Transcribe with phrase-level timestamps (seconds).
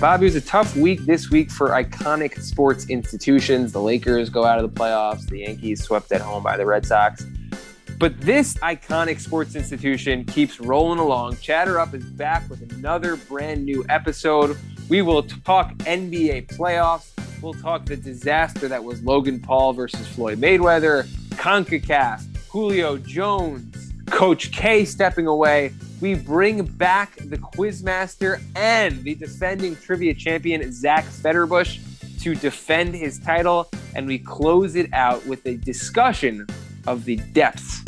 [0.00, 3.72] Bobby, it was a tough week this week for iconic sports institutions.
[3.72, 6.86] The Lakers go out of the playoffs, the Yankees swept at home by the Red
[6.86, 7.26] Sox.
[7.98, 11.38] But this iconic sports institution keeps rolling along.
[11.38, 14.56] Chatter Up is back with another brand new episode.
[14.88, 17.10] We will talk NBA playoffs.
[17.42, 24.52] We'll talk the disaster that was Logan Paul versus Floyd Mayweather, CONCACAF, Julio Jones, Coach
[24.52, 31.80] K stepping away we bring back the Quizmaster and the defending trivia champion, Zach Fetterbush,
[32.22, 33.68] to defend his title.
[33.94, 36.46] And we close it out with a discussion
[36.86, 37.82] of the depths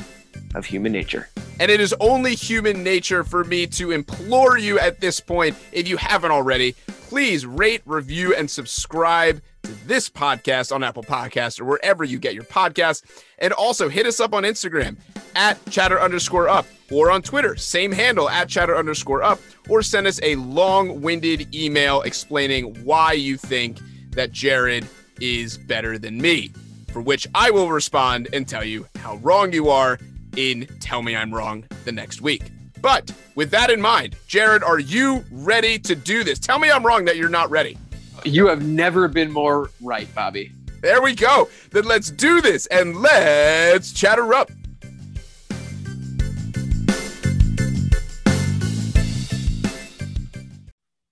[0.55, 1.29] of human nature.
[1.61, 5.87] And it is only human nature for me to implore you at this point, if
[5.87, 11.65] you haven't already, please rate, review, and subscribe to this podcast on Apple Podcasts or
[11.65, 13.03] wherever you get your podcasts.
[13.39, 14.97] And also hit us up on Instagram
[15.37, 20.07] at chatter underscore up or on Twitter, same handle at chatter underscore up, or send
[20.07, 23.79] us a long winded email explaining why you think
[24.11, 24.87] that Jared
[25.21, 26.53] is better than me,
[26.93, 29.99] for which I will respond and tell you how wrong you are
[30.37, 32.51] in Tell Me I'm Wrong the next week.
[32.81, 36.39] But with that in mind, Jared, are you ready to do this?
[36.39, 37.77] Tell me I'm wrong that you're not ready.
[38.25, 40.53] You have never been more right, Bobby.
[40.81, 41.49] There we go.
[41.73, 44.51] Then let's do this and let's chatter up.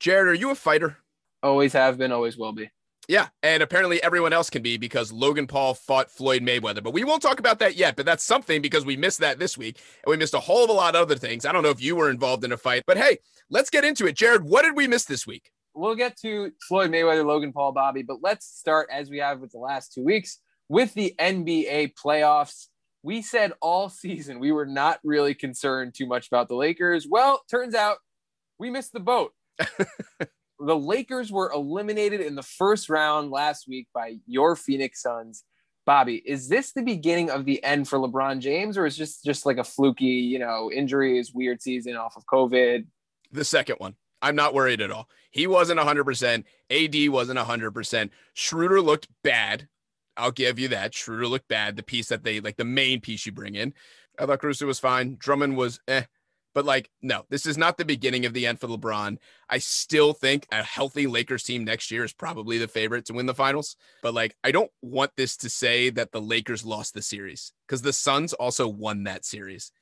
[0.01, 0.99] Jared, are you a fighter?
[1.43, 2.71] Always have been, always will be.
[3.09, 6.83] Yeah, and apparently everyone else can be because Logan Paul fought Floyd Mayweather.
[6.83, 7.97] But we won't talk about that yet.
[7.97, 10.71] But that's something because we missed that this week and we missed a whole of
[10.71, 11.47] a lot of other things.
[11.47, 14.07] I don't know if you were involved in a fight, but hey, let's get into
[14.07, 14.15] it.
[14.15, 15.51] Jared, what did we miss this week?
[15.75, 19.53] We'll get to Floyd Mayweather, Logan Paul, Bobby, but let's start as we have with
[19.53, 22.67] the last two weeks with the NBA playoffs.
[23.03, 27.07] We said all season we were not really concerned too much about the Lakers.
[27.09, 27.99] Well, turns out
[28.59, 29.33] we missed the boat.
[30.59, 35.45] The Lakers were eliminated in the first round last week by your Phoenix Suns.
[35.87, 39.47] Bobby, is this the beginning of the end for LeBron James, or is just just
[39.47, 42.87] like a fluky, you know, injuries, weird season off of COVID?
[43.33, 43.95] The second one.
[44.21, 45.09] I'm not worried at all.
[45.31, 46.45] He wasn't 100%.
[46.71, 48.11] AD wasn't 100%.
[48.35, 49.69] Schroeder looked bad.
[50.17, 50.95] I'll give you that.
[50.95, 51.77] Schroeder looked bad.
[51.77, 53.73] The piece that they like, the main piece you bring in.
[54.19, 55.17] I thought Caruso was fine.
[55.19, 56.03] Drummond was eh.
[56.55, 59.19] But like, no, this is not the beginning of the end for LeBron.
[59.49, 63.27] I still think a healthy Lakers team next year is probably the favorite to win
[63.27, 63.77] the finals.
[64.03, 67.83] But like, I don't want this to say that the Lakers lost the series because
[67.83, 69.73] the Suns also won that series.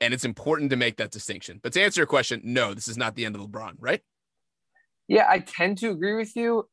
[0.00, 1.60] And it's important to make that distinction.
[1.62, 4.00] But to answer your question, no, this is not the end of LeBron, right?
[5.08, 6.68] Yeah, I tend to agree with you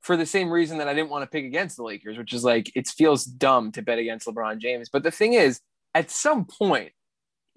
[0.00, 2.44] for the same reason that I didn't want to pick against the Lakers, which is
[2.44, 4.90] like it feels dumb to bet against LeBron James.
[4.90, 5.60] But the thing is,
[5.94, 6.92] at some point,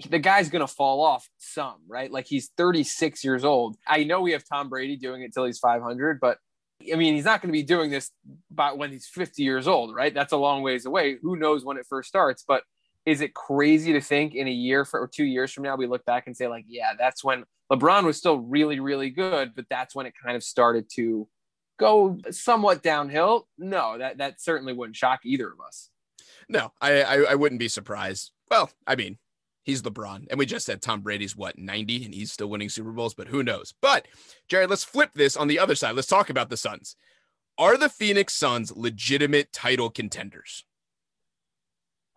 [0.09, 2.12] the guy's going to fall off some, right?
[2.12, 3.78] Like he's 36 years old.
[3.88, 6.38] I know we have Tom Brady doing it till he's 500, but
[6.91, 8.12] I mean, he's not going to be doing this
[8.52, 10.13] by when he's 50 years old, right?
[10.13, 11.18] That's a long ways away.
[11.22, 12.44] Who knows when it first starts?
[12.47, 12.63] But
[13.06, 15.88] is it crazy to think in a year for, or two years from now, we
[15.88, 19.66] look back and say, like, yeah, that's when LeBron was still really, really good, but
[19.69, 21.28] that's when it kind of started to
[21.80, 23.47] go somewhat downhill?
[23.57, 25.90] No, that, that certainly wouldn't shock either of us.
[26.50, 28.31] No, I, I, I wouldn't be surprised.
[28.50, 29.18] Well, I mean,
[29.67, 30.28] He's LeBron.
[30.29, 33.28] And we just said Tom Brady's what, 90 and he's still winning Super Bowls, but
[33.28, 33.73] who knows?
[33.81, 34.07] But
[34.47, 35.94] Jared, let's flip this on the other side.
[35.94, 36.95] Let's talk about the Suns.
[37.57, 40.63] Are the Phoenix Suns legitimate title contenders?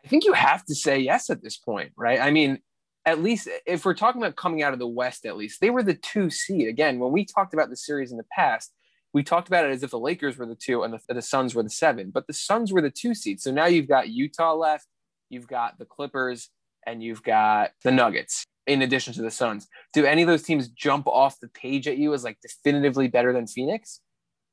[0.05, 2.21] I think you have to say yes at this point, right?
[2.21, 2.61] I mean,
[3.05, 5.83] at least if we're talking about coming out of the West, at least they were
[5.83, 6.69] the two seed.
[6.69, 8.73] Again, when we talked about the series in the past,
[9.13, 11.57] we talked about it as if the Lakers were the two and the, the Suns
[11.57, 13.41] were the seven, but the Suns were the two seed.
[13.41, 14.87] So now you've got Utah left,
[15.31, 16.49] you've got the Clippers,
[16.87, 19.69] and you've got the Nuggets in addition to the Suns.
[19.93, 23.33] Do any of those teams jump off the page at you as like definitively better
[23.33, 24.01] than Phoenix?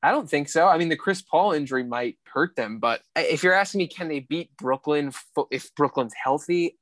[0.04, 0.68] I don't think so.
[0.68, 4.08] I mean, the Chris Paul injury might hurt them, but if you're asking me, can
[4.08, 5.12] they beat Brooklyn
[5.52, 6.78] if Brooklyn's healthy?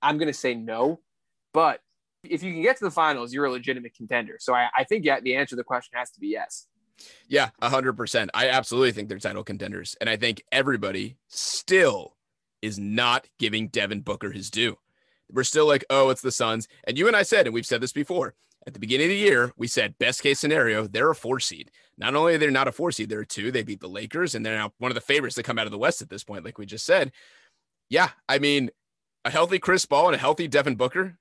[0.00, 1.00] I'm going to say no.
[1.52, 1.80] But
[2.24, 4.36] if you can get to the finals, you're a legitimate contender.
[4.38, 6.66] So I, I think yeah, the answer to the question has to be yes.
[7.28, 8.28] Yeah, 100%.
[8.32, 9.96] I absolutely think they're title contenders.
[10.00, 12.16] And I think everybody still
[12.60, 14.78] is not giving Devin Booker his due.
[15.32, 16.68] We're still like, oh, it's the Suns.
[16.84, 18.34] And you and I said, and we've said this before,
[18.66, 21.70] at the beginning of the year, we said best case scenario, they're a four seed.
[21.98, 23.50] Not only are they not a four seed, they're a two.
[23.50, 25.72] They beat the Lakers, and they're now one of the favorites to come out of
[25.72, 27.12] the West at this point, like we just said.
[27.88, 28.70] Yeah, I mean,
[29.24, 31.18] a healthy Chris Paul and a healthy Devin Booker,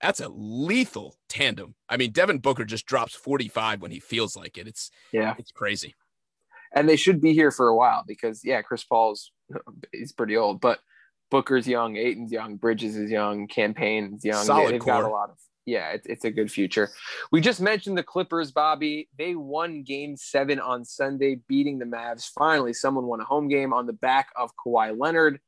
[0.00, 1.74] that's a lethal tandem.
[1.88, 4.66] I mean, Devin Booker just drops 45 when he feels like it.
[4.66, 5.94] It's yeah, it's crazy.
[6.74, 9.30] And they should be here for a while because yeah, Chris Paul's
[9.92, 10.80] he's pretty old, but
[11.32, 14.44] Booker's young, Ayton's young, Bridges is young, Cam Payne's young.
[14.44, 15.00] Solid They've core.
[15.00, 16.90] got a lot of yeah, it's, it's a good future.
[17.30, 19.08] We just mentioned the Clippers, Bobby.
[19.16, 22.28] They won game seven on Sunday, beating the Mavs.
[22.36, 25.40] Finally, someone won a home game on the back of Kawhi Leonard.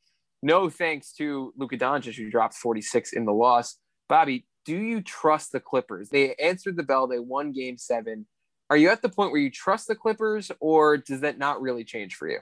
[0.43, 3.77] No thanks to Luka Doncic, who dropped 46 in the loss.
[4.09, 6.09] Bobby, do you trust the Clippers?
[6.09, 7.07] They answered the bell.
[7.07, 8.27] They won game seven.
[8.71, 11.85] Are you at the point where you trust the Clippers, or does that not really
[11.85, 12.39] change for you?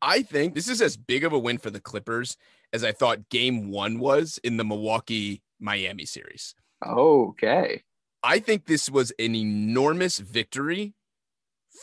[0.00, 2.36] I think this is as big of a win for the Clippers
[2.72, 6.54] as I thought game one was in the Milwaukee Miami series.
[6.86, 7.82] Okay.
[8.22, 10.94] I think this was an enormous victory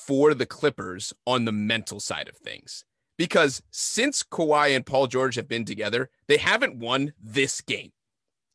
[0.05, 2.85] for the Clippers on the mental side of things.
[3.17, 7.91] Because since Kawhi and Paul George have been together, they haven't won this game.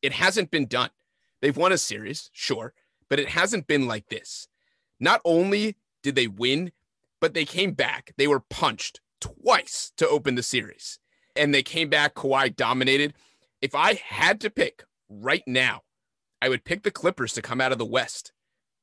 [0.01, 0.89] It hasn't been done.
[1.41, 2.73] They've won a series, sure,
[3.09, 4.47] but it hasn't been like this.
[4.99, 6.71] Not only did they win,
[7.21, 8.13] but they came back.
[8.17, 10.99] They were punched twice to open the series.
[11.35, 13.13] And they came back, Kawhi dominated.
[13.61, 15.81] If I had to pick right now,
[16.41, 18.31] I would pick the Clippers to come out of the West.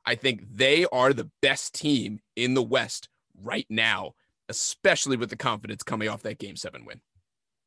[0.05, 3.09] I think they are the best team in the West
[3.41, 4.13] right now,
[4.49, 7.01] especially with the confidence coming off that game seven win.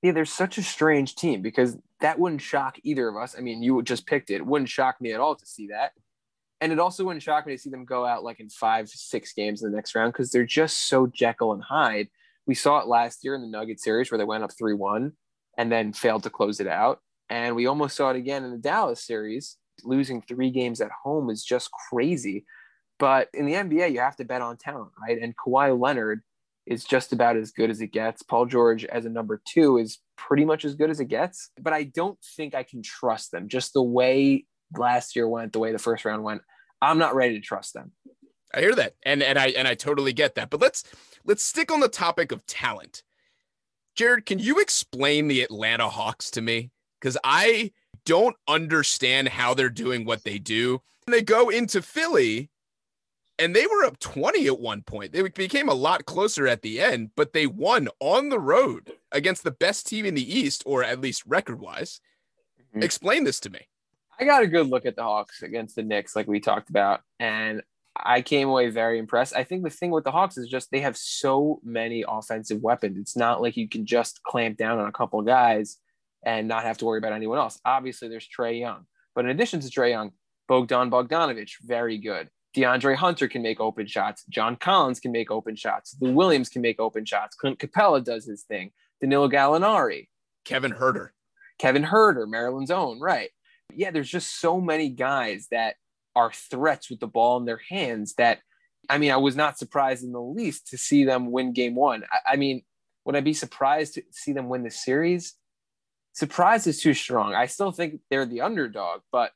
[0.01, 3.35] Yeah, they're such a strange team because that wouldn't shock either of us.
[3.37, 4.35] I mean, you just picked it.
[4.35, 5.93] it wouldn't shock me at all to see that.
[6.61, 9.33] And it also wouldn't shock me to see them go out like in five, six
[9.33, 12.09] games in the next round because they're just so Jekyll and Hyde.
[12.47, 15.11] We saw it last year in the Nugget series where they went up 3 1
[15.57, 16.99] and then failed to close it out.
[17.29, 19.57] And we almost saw it again in the Dallas series.
[19.83, 22.45] Losing three games at home is just crazy.
[22.97, 25.21] But in the NBA, you have to bet on talent, right?
[25.21, 26.21] And Kawhi Leonard
[26.65, 28.23] is just about as good as it gets.
[28.23, 31.49] Paul George as a number two is pretty much as good as it gets.
[31.59, 33.49] But I don't think I can trust them.
[33.49, 34.45] Just the way
[34.77, 36.41] last year went, the way the first round went,
[36.81, 37.91] I'm not ready to trust them.
[38.53, 38.93] I hear that.
[39.03, 40.49] And and I and I totally get that.
[40.49, 40.83] But let's
[41.25, 43.03] let's stick on the topic of talent.
[43.95, 46.71] Jared, can you explain the Atlanta Hawks to me?
[46.99, 47.71] Because I
[48.05, 50.81] don't understand how they're doing what they do.
[51.05, 52.49] And they go into Philly
[53.37, 55.11] and they were up 20 at one point.
[55.11, 59.43] They became a lot closer at the end, but they won on the road against
[59.43, 61.99] the best team in the East, or at least record wise.
[62.59, 62.83] Mm-hmm.
[62.83, 63.67] Explain this to me.
[64.17, 67.01] I got a good look at the Hawks against the Knicks, like we talked about,
[67.19, 67.61] and
[67.95, 69.35] I came away very impressed.
[69.35, 72.97] I think the thing with the Hawks is just they have so many offensive weapons.
[72.97, 75.77] It's not like you can just clamp down on a couple of guys
[76.23, 77.59] and not have to worry about anyone else.
[77.63, 80.11] Obviously, there's Trae Young, but in addition to Trae Young,
[80.47, 82.29] Bogdan Bogdanovich, very good.
[82.55, 84.23] DeAndre Hunter can make open shots.
[84.29, 85.95] John Collins can make open shots.
[85.99, 87.35] Lou Williams can make open shots.
[87.35, 88.71] Clint Capela does his thing.
[89.01, 90.07] Danilo Gallinari.
[90.45, 91.09] Kevin Huerter.
[91.59, 93.29] Kevin Huerter, Maryland's own, right.
[93.73, 95.75] Yeah, there's just so many guys that
[96.15, 98.39] are threats with the ball in their hands that,
[98.89, 102.03] I mean, I was not surprised in the least to see them win game one.
[102.11, 102.63] I, I mean,
[103.05, 105.33] would I be surprised to see them win the series?
[106.13, 107.33] Surprise is too strong.
[107.33, 109.31] I still think they're the underdog, but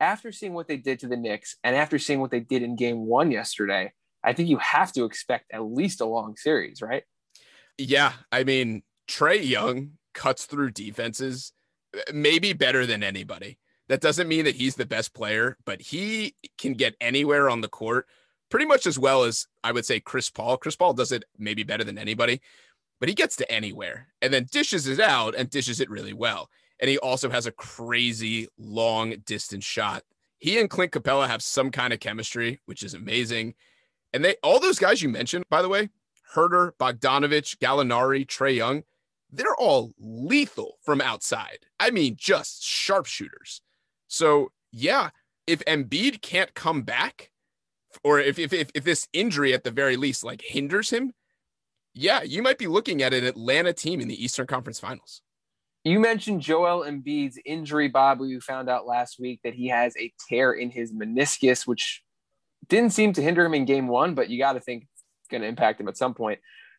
[0.00, 2.76] after seeing what they did to the Knicks and after seeing what they did in
[2.76, 3.92] game one yesterday,
[4.22, 7.04] I think you have to expect at least a long series, right?
[7.78, 8.12] Yeah.
[8.32, 11.52] I mean, Trae Young cuts through defenses
[12.12, 13.58] maybe better than anybody.
[13.88, 17.68] That doesn't mean that he's the best player, but he can get anywhere on the
[17.68, 18.06] court
[18.54, 20.56] pretty much as well as I would say Chris Paul.
[20.56, 22.40] Chris Paul does it maybe better than anybody,
[23.00, 26.48] but he gets to anywhere and then dishes it out and dishes it really well.
[26.80, 30.04] And he also has a crazy long distance shot.
[30.38, 33.54] He and Clint Capela have some kind of chemistry, which is amazing.
[34.12, 35.88] And they all those guys you mentioned, by the way,
[36.34, 38.84] Huerter, Bogdanovich, Gallinari, Trae Young,
[39.32, 41.66] they're all lethal from outside.
[41.80, 43.62] I mean, just sharpshooters.
[44.14, 45.10] So yeah,
[45.46, 47.30] if Embiid can't come back,
[48.04, 51.12] or if, if if if this injury at the very least like hinders him,
[51.94, 55.20] yeah, you might be looking at an Atlanta team in the Eastern Conference Finals.
[55.82, 58.20] You mentioned Joel Embiid's injury, Bob.
[58.20, 62.02] We found out last week that he has a tear in his meniscus, which
[62.68, 64.84] didn't seem to hinder him in game one, but you got to think
[65.20, 66.38] it's going to impact him at some point.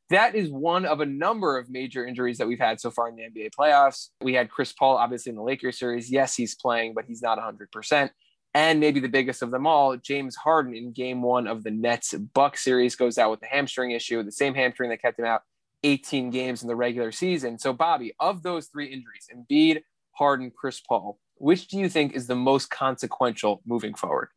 [0.09, 3.15] That is one of a number of major injuries that we've had so far in
[3.15, 4.09] the NBA playoffs.
[4.21, 6.11] We had Chris Paul, obviously, in the Lakers series.
[6.11, 8.11] Yes, he's playing, but he's not 100%.
[8.53, 12.13] And maybe the biggest of them all, James Harden in game one of the Nets
[12.13, 15.41] Buck series goes out with the hamstring issue, the same hamstring that kept him out
[15.83, 17.57] 18 games in the regular season.
[17.59, 19.81] So, Bobby, of those three injuries, Embiid,
[20.11, 24.29] Harden, Chris Paul, which do you think is the most consequential moving forward?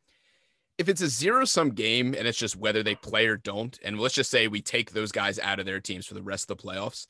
[0.79, 3.99] If it's a zero sum game and it's just whether they play or don't, and
[3.99, 6.57] let's just say we take those guys out of their teams for the rest of
[6.57, 7.09] the playoffs,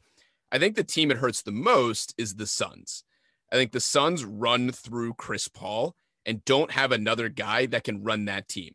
[0.50, 3.04] I think the team it hurts the most is the Suns.
[3.52, 5.94] I think the Suns run through Chris Paul
[6.24, 8.74] and don't have another guy that can run that team.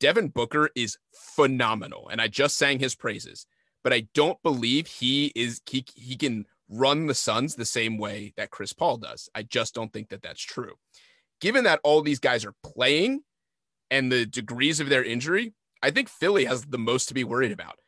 [0.00, 3.46] Devin Booker is phenomenal, and I just sang his praises
[3.82, 8.34] but I don't believe he is he, he can run the Suns the same way
[8.36, 9.30] that Chris Paul does.
[9.34, 10.74] I just don't think that that's true.
[11.40, 13.22] given that all these guys are playing
[13.90, 17.52] and the degrees of their injury, I think Philly has the most to be worried
[17.52, 17.78] about.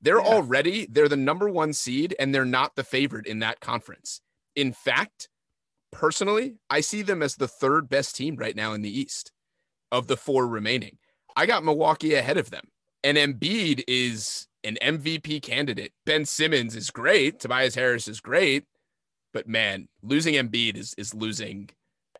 [0.00, 0.26] They're yeah.
[0.26, 4.20] already they're the number 1 seed and they're not the favorite in that conference.
[4.56, 5.28] In fact,
[5.92, 9.32] personally, I see them as the third best team right now in the East
[9.92, 10.98] of the four remaining.
[11.36, 12.68] I got Milwaukee ahead of them.
[13.02, 15.92] And Embiid is an MVP candidate.
[16.04, 17.40] Ben Simmons is great.
[17.40, 18.64] Tobias Harris is great.
[19.32, 21.70] But man, losing Embiid is is losing.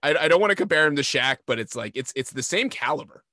[0.02, 2.42] I, I don't want to compare him to Shaq, but it's like it's it's the
[2.42, 3.24] same caliber.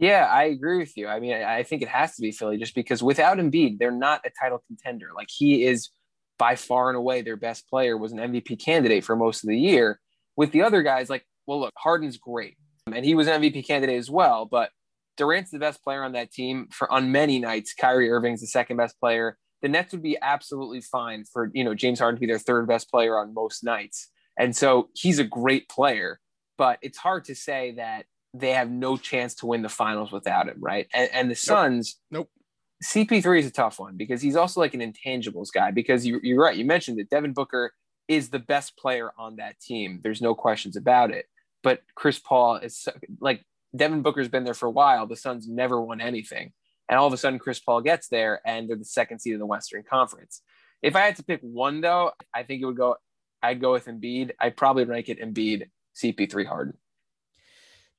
[0.00, 1.08] Yeah, I agree with you.
[1.08, 4.22] I mean, I think it has to be Philly just because without Embiid, they're not
[4.24, 5.10] a title contender.
[5.14, 5.90] Like he is
[6.38, 9.58] by far and away their best player, was an MVP candidate for most of the
[9.58, 10.00] year.
[10.36, 12.56] With the other guys, like, well, look, Harden's great.
[12.86, 14.70] Um, and he was an MVP candidate as well, but
[15.18, 17.74] Durant's the best player on that team for on many nights.
[17.74, 19.36] Kyrie Irving's the second best player.
[19.60, 22.66] The Nets would be absolutely fine for you know James Harden to be their third
[22.66, 24.08] best player on most nights.
[24.38, 26.20] And so he's a great player,
[26.56, 30.48] but it's hard to say that they have no chance to win the finals without
[30.48, 30.86] him, right?
[30.94, 32.28] And, and the Suns, nope.
[32.30, 32.30] nope.
[32.84, 35.70] CP3 is a tough one because he's also like an intangibles guy.
[35.70, 37.72] Because you, you're right, you mentioned that Devin Booker
[38.08, 40.00] is the best player on that team.
[40.02, 41.26] There's no questions about it.
[41.62, 42.88] But Chris Paul is
[43.20, 43.44] like
[43.76, 45.06] Devin Booker's been there for a while.
[45.06, 46.52] The Suns never won anything.
[46.88, 49.38] And all of a sudden, Chris Paul gets there and they're the second seed in
[49.38, 50.42] the Western Conference.
[50.82, 52.96] If I had to pick one, though, I think it would go,
[53.42, 54.32] I'd go with Embiid.
[54.40, 56.78] I'd probably rank it Embiid, CP3 Harden.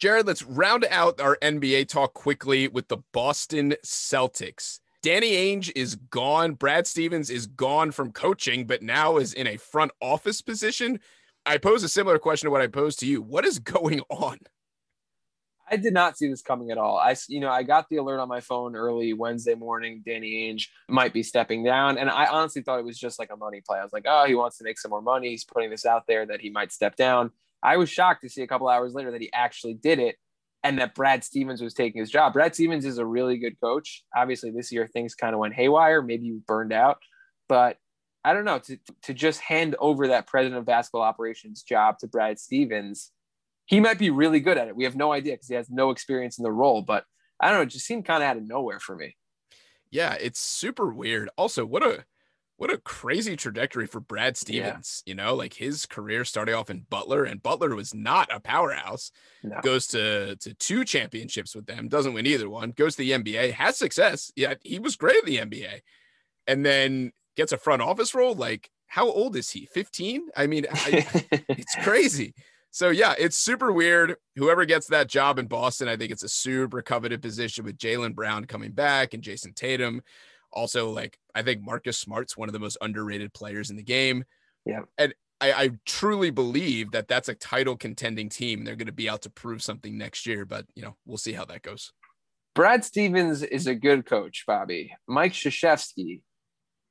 [0.02, 4.80] Jared, let's round out our NBA talk quickly with the Boston Celtics.
[5.04, 6.54] Danny Ainge is gone.
[6.54, 11.00] Brad Stevens is gone from coaching, but now is in a front office position.
[11.46, 13.22] I pose a similar question to what I posed to you.
[13.22, 14.40] What is going on?
[15.70, 16.98] I did not see this coming at all.
[16.98, 20.02] I, you know, I got the alert on my phone early Wednesday morning.
[20.04, 23.38] Danny Ainge might be stepping down, and I honestly thought it was just like a
[23.38, 23.78] money play.
[23.78, 25.30] I was like, oh, he wants to make some more money.
[25.30, 27.30] He's putting this out there that he might step down.
[27.64, 30.16] I was shocked to see a couple hours later that he actually did it,
[30.64, 32.34] and that Brad Stevens was taking his job.
[32.34, 34.04] Brad Stevens is a really good coach.
[34.16, 36.02] Obviously, this year things kind of went haywire.
[36.02, 37.00] Maybe you burned out,
[37.48, 37.78] but
[38.24, 42.08] I don't know to to just hand over that president of basketball operations job to
[42.08, 43.12] Brad Stevens
[43.72, 44.76] he might be really good at it.
[44.76, 46.82] We have no idea because he has no experience in the role.
[46.82, 47.06] But
[47.40, 49.16] I don't know, it just seemed kind of out of nowhere for me.
[49.90, 51.30] Yeah, it's super weird.
[51.38, 52.04] Also, what a
[52.62, 55.02] what a crazy trajectory for Brad Stevens.
[55.04, 55.10] Yeah.
[55.10, 59.10] You know, like his career starting off in Butler, and Butler was not a powerhouse.
[59.42, 59.60] No.
[59.64, 62.70] Goes to to two championships with them, doesn't win either one.
[62.70, 64.32] Goes to the NBA, has success.
[64.36, 65.82] Yeah, he was great at the NBA,
[66.46, 68.36] and then gets a front office role.
[68.36, 69.66] Like, how old is he?
[69.66, 70.28] Fifteen?
[70.38, 71.08] I mean, I,
[71.50, 72.36] it's crazy.
[72.70, 74.18] So yeah, it's super weird.
[74.36, 78.14] Whoever gets that job in Boston, I think it's a super coveted position with Jaylen
[78.14, 80.04] Brown coming back and Jayson Tatum.
[80.54, 84.24] Also, like I think Marcus Smart's one of the most underrated players in the game.
[84.66, 88.64] Yeah, and I, I truly believe that that's a title contending team.
[88.64, 91.34] They're going to be out to prove something next year, but you know we'll see
[91.34, 91.92] how that goes.
[92.54, 94.94] Brad Stevens is a good coach, Bobby.
[95.08, 96.22] Mike Krzyzewski,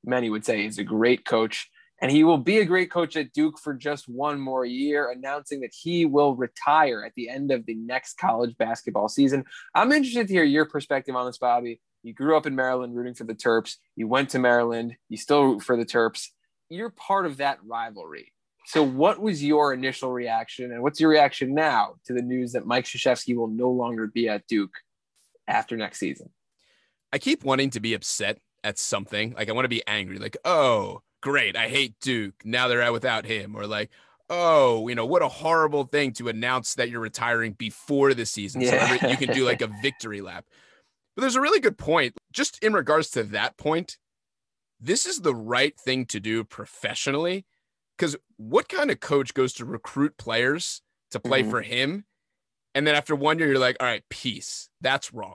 [0.05, 1.69] many would say, is a great coach
[2.00, 5.61] and he will be a great coach at Duke for just one more year, announcing
[5.61, 9.45] that he will retire at the end of the next college basketball season.
[9.75, 11.81] I'm interested to hear your perspective on this, Bobby.
[12.02, 13.76] You grew up in Maryland rooting for the Terps.
[13.97, 14.97] You went to Maryland.
[15.09, 16.28] You still root for the Terps.
[16.69, 18.33] You're part of that rivalry.
[18.66, 22.66] So, what was your initial reaction, and what's your reaction now to the news that
[22.66, 24.75] Mike Krzyzewski will no longer be at Duke
[25.49, 26.30] after next season?
[27.12, 29.33] I keep wanting to be upset at something.
[29.33, 30.19] Like, I want to be angry.
[30.19, 32.35] Like, oh, great, I hate Duke.
[32.45, 33.57] Now they're out without him.
[33.57, 33.90] Or like,
[34.28, 38.61] oh, you know, what a horrible thing to announce that you're retiring before the season.
[38.61, 38.99] Yeah.
[38.99, 40.45] So you can do like a victory lap.
[41.21, 42.17] But there's a really good point.
[42.33, 43.99] Just in regards to that point,
[44.81, 47.45] this is the right thing to do professionally.
[47.95, 51.50] Because what kind of coach goes to recruit players to play mm-hmm.
[51.50, 52.07] for him?
[52.75, 54.71] And then after one year, you're like, all right, peace.
[54.81, 55.35] That's wrong.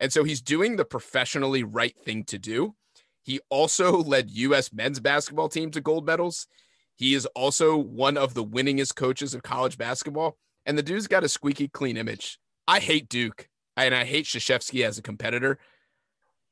[0.00, 2.76] And so he's doing the professionally right thing to do.
[3.24, 4.72] He also led U.S.
[4.72, 6.46] men's basketball team to gold medals.
[6.94, 10.36] He is also one of the winningest coaches of college basketball.
[10.64, 12.38] And the dude's got a squeaky clean image.
[12.68, 13.48] I hate Duke
[13.84, 15.58] and I hate Krzyzewski as a competitor,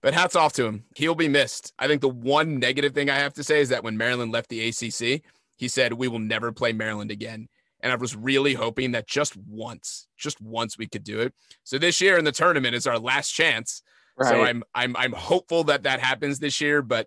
[0.03, 0.85] but hats off to him.
[0.95, 1.73] He'll be missed.
[1.79, 4.49] I think the one negative thing I have to say is that when Maryland left
[4.49, 5.23] the ACC,
[5.57, 7.49] he said, We will never play Maryland again.
[7.81, 11.35] And I was really hoping that just once, just once we could do it.
[11.63, 13.83] So this year in the tournament is our last chance
[14.17, 14.29] Right.
[14.29, 17.07] So I'm I'm I'm hopeful that that happens this year, but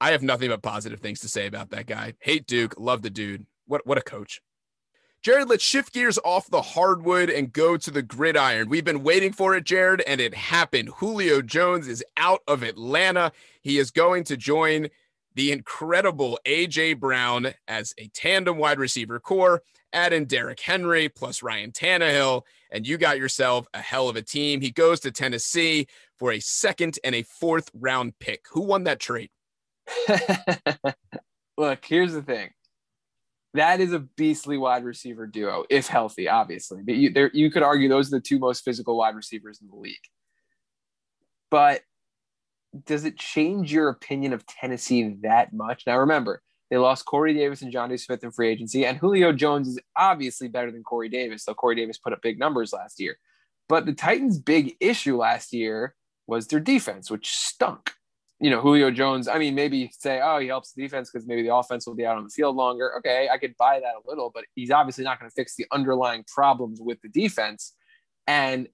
[0.00, 2.14] I have nothing but positive things to say about that guy.
[2.20, 3.46] Hate Duke, love the dude.
[3.66, 4.40] What what a coach.
[5.22, 8.70] Jared, let's shift gears off the hardwood and go to the gridiron.
[8.70, 10.88] We've been waiting for it, Jared, and it happened.
[10.96, 13.30] Julio Jones is out of Atlanta.
[13.60, 14.88] He is going to join
[15.34, 16.94] the incredible A.J.
[16.94, 19.62] Brown as a tandem wide receiver corps,
[19.92, 24.22] add in Derrick Henry plus Ryan Tannehill, and you got yourself a hell of a
[24.22, 24.62] team.
[24.62, 25.86] He goes to Tennessee
[26.18, 28.46] for a second and a fourth round pick.
[28.52, 29.28] Who won that trade?
[31.58, 32.50] Look, here's the thing.
[33.54, 36.82] That is a beastly wide receiver duo, if healthy, obviously.
[36.84, 39.68] But you, there, you could argue those are the two most physical wide receivers in
[39.68, 39.96] the league.
[41.50, 41.82] But
[42.86, 45.82] does it change your opinion of Tennessee that much?
[45.86, 49.66] Now, remember, they lost Corey Davis and Jonnu Smith in free agency, and Julio Jones
[49.66, 53.16] is obviously better than Corey Davis, though Corey Davis put up big numbers last year.
[53.68, 55.96] But the Titans' big issue last year
[56.28, 57.92] was their defense, which stunk.
[58.40, 61.42] You know, Julio Jones, I mean, maybe say, oh, he helps the defense because maybe
[61.42, 62.96] the offense will be out on the field longer.
[62.98, 65.66] Okay, I could buy that a little, but he's obviously not going to fix the
[65.70, 67.74] underlying problems with the defense.
[68.26, 68.68] And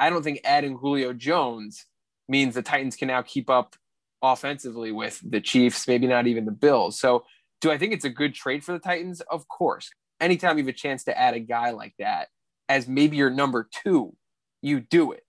[0.00, 1.86] I don't think adding Julio Jones
[2.28, 3.76] means the Titans can now keep up
[4.22, 6.98] offensively with the Chiefs, maybe not even the Bills.
[6.98, 7.24] So,
[7.60, 9.20] do I think it's a good trade for the Titans?
[9.22, 9.90] Of course.
[10.20, 12.28] Anytime you have a chance to add a guy like that
[12.68, 14.14] as maybe your number two,
[14.60, 15.22] you do it.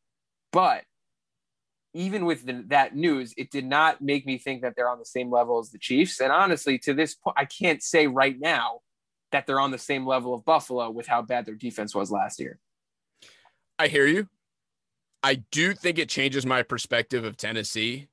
[0.52, 0.84] But
[1.96, 5.06] even with the, that news, it did not make me think that they're on the
[5.06, 6.20] same level as the Chiefs.
[6.20, 8.82] And honestly, to this point, I can't say right now
[9.32, 12.40] that they're on the same level of Buffalo with how bad their defense was last
[12.40, 12.60] year.
[13.80, 14.28] I hear you.
[15.24, 18.10] I do think it changes my perspective of Tennessee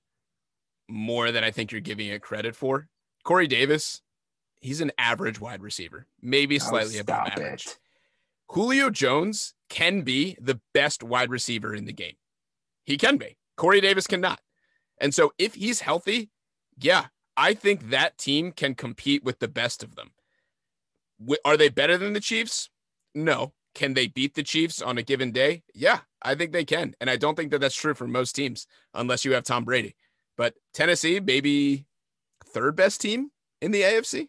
[0.89, 2.89] more than I think you're giving it credit for.
[3.25, 4.01] Corey Davis,
[4.61, 7.67] he's an average wide receiver, maybe oh, slightly oh, above average.
[7.67, 7.79] It.
[8.49, 12.15] Julio Jones can be the best wide receiver in the game.
[12.85, 13.37] He can be.
[13.57, 14.41] Corey Davis cannot.
[14.99, 16.31] And so if he's healthy,
[16.79, 17.07] yeah,
[17.37, 20.11] I think that team can compete with the best of them.
[21.45, 22.71] Are they better than the Chiefs?
[23.15, 23.53] No.
[23.75, 25.63] Can they beat the Chiefs on a given day?
[25.75, 26.95] Yeah, I think they can.
[27.01, 29.97] And I don't think that that's true for most teams unless you have Tom Brady.
[30.37, 31.87] But Tennessee, maybe
[32.45, 33.31] third best team
[33.61, 34.29] in the AFC.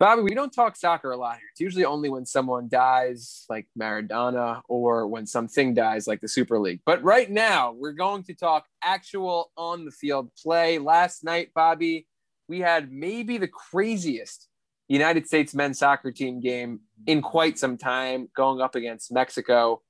[0.00, 1.48] Bobby, we don't talk soccer a lot here.
[1.52, 6.58] It's usually only when someone dies, like Maradona, or when something dies, like the Super
[6.58, 6.80] League.
[6.84, 10.78] But right now, we're going to talk actual on the field play.
[10.78, 12.08] Last night, Bobby,
[12.48, 14.48] we had maybe the craziest
[14.88, 19.80] United States men's soccer team game in quite some time going up against Mexico.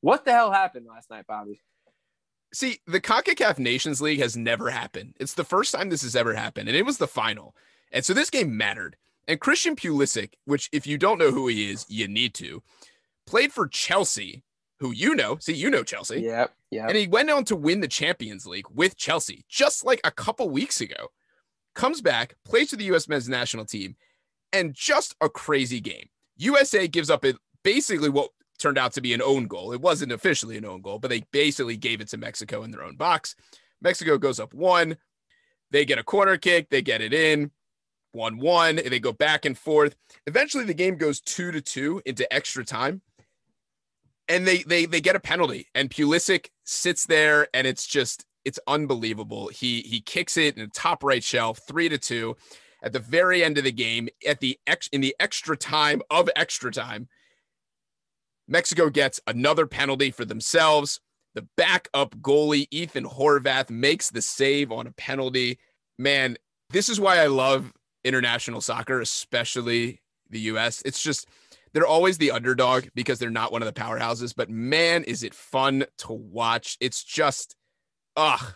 [0.00, 1.60] What the hell happened last night, Bobby?
[2.52, 5.14] See, the CONCACAF Nations League has never happened.
[5.20, 7.54] It's the first time this has ever happened, and it was the final.
[7.92, 8.96] And so this game mattered.
[9.28, 12.62] And Christian Pulisic, which if you don't know who he is, you need to,
[13.26, 14.44] played for Chelsea,
[14.78, 15.38] who you know.
[15.40, 16.20] See, you know Chelsea.
[16.20, 16.52] Yep.
[16.70, 16.86] Yeah.
[16.86, 20.48] And he went on to win the Champions League with Chelsea just like a couple
[20.48, 21.08] weeks ago.
[21.74, 23.08] Comes back, plays for the U.S.
[23.08, 23.96] men's national team,
[24.52, 26.08] and just a crazy game.
[26.36, 29.72] USA gives up it basically what turned out to be an own goal.
[29.72, 32.82] It wasn't officially an own goal, but they basically gave it to Mexico in their
[32.82, 33.34] own box.
[33.82, 34.96] Mexico goes up one.
[35.70, 37.50] They get a corner kick, they get it in.
[38.16, 38.78] 1 1.
[38.78, 39.94] and They go back and forth.
[40.26, 43.02] Eventually, the game goes 2 to 2 into extra time.
[44.28, 45.68] And they, they, they get a penalty.
[45.74, 49.48] And Pulisic sits there, and it's just, it's unbelievable.
[49.48, 52.36] He, he kicks it in the top right shelf, 3 to 2
[52.82, 56.28] at the very end of the game, at the ex in the extra time of
[56.36, 57.08] extra time,
[58.48, 61.00] Mexico gets another penalty for themselves.
[61.34, 65.58] The backup goalie, Ethan Horvath, makes the save on a penalty.
[65.98, 66.36] Man,
[66.70, 67.72] this is why I love
[68.06, 70.82] international soccer, especially the US.
[70.84, 71.28] It's just
[71.72, 75.34] they're always the underdog because they're not one of the powerhouses, but man, is it
[75.34, 76.78] fun to watch.
[76.80, 77.56] It's just,
[78.16, 78.54] ugh,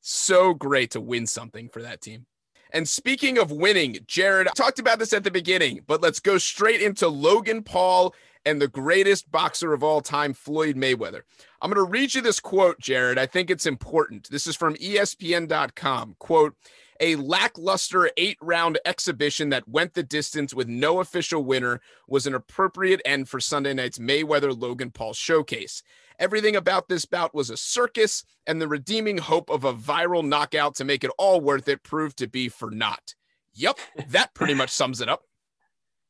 [0.00, 2.26] so great to win something for that team.
[2.70, 6.38] And speaking of winning, Jared I talked about this at the beginning, but let's go
[6.38, 8.14] straight into Logan Paul
[8.48, 11.20] and the greatest boxer of all time, Floyd Mayweather.
[11.60, 13.18] I'm going to read you this quote, Jared.
[13.18, 14.30] I think it's important.
[14.30, 16.16] This is from ESPN.com.
[16.18, 16.56] Quote,
[16.98, 22.34] a lackluster eight round exhibition that went the distance with no official winner was an
[22.34, 25.82] appropriate end for Sunday night's Mayweather Logan Paul showcase.
[26.18, 30.74] Everything about this bout was a circus, and the redeeming hope of a viral knockout
[30.76, 33.14] to make it all worth it proved to be for naught.
[33.52, 35.20] Yep, that pretty much sums it up.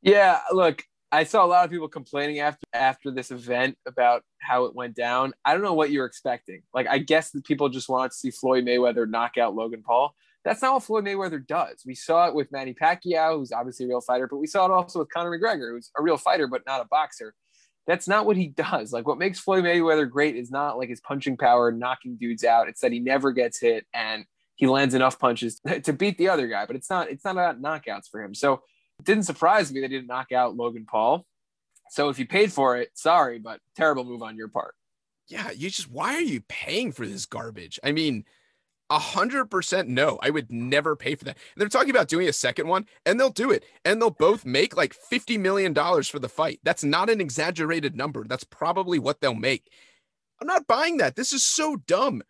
[0.00, 4.64] Yeah, look, I saw a lot of people complaining after after this event about how
[4.64, 5.32] it went down.
[5.44, 6.62] I don't know what you're expecting.
[6.74, 10.14] Like, I guess that people just want to see Floyd Mayweather knock out Logan Paul.
[10.44, 11.82] That's not what Floyd Mayweather does.
[11.86, 14.70] We saw it with Manny Pacquiao, who's obviously a real fighter, but we saw it
[14.70, 17.34] also with Conor McGregor, who's a real fighter but not a boxer.
[17.86, 18.92] That's not what he does.
[18.92, 22.68] Like what makes Floyd Mayweather great is not like his punching power, knocking dudes out.
[22.68, 26.48] It's that he never gets hit and he lands enough punches to beat the other
[26.48, 26.66] guy.
[26.66, 28.34] But it's not it's not about knockouts for him.
[28.34, 28.62] So
[28.98, 31.24] it didn't surprise me that he didn't knock out Logan Paul.
[31.90, 34.74] So if you paid for it, sorry, but terrible move on your part.
[35.28, 37.78] Yeah, you just why are you paying for this garbage?
[37.82, 38.24] I mean,
[38.90, 40.18] A hundred percent no.
[40.22, 41.36] I would never pay for that.
[41.36, 43.64] And they're talking about doing a second one, and they'll do it.
[43.84, 46.60] And they'll both make like $50 million for the fight.
[46.62, 48.24] That's not an exaggerated number.
[48.26, 49.70] That's probably what they'll make.
[50.40, 51.16] I'm not buying that.
[51.16, 52.22] This is so dumb.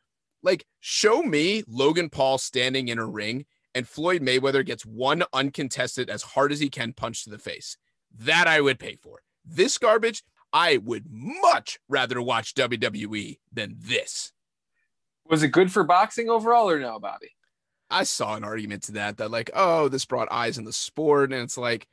[0.43, 6.11] Like, show me Logan Paul standing in a ring and Floyd Mayweather gets one uncontested
[6.11, 7.77] as hard as he can punch to the face.
[8.19, 9.21] That I would pay for.
[9.45, 14.33] This garbage, I would much rather watch WWE than this.
[15.29, 17.31] Was it good for boxing overall or no, Bobby?
[17.91, 21.33] I saw an argument to that that like, oh, this brought eyes in the sport,
[21.33, 21.87] and it's like,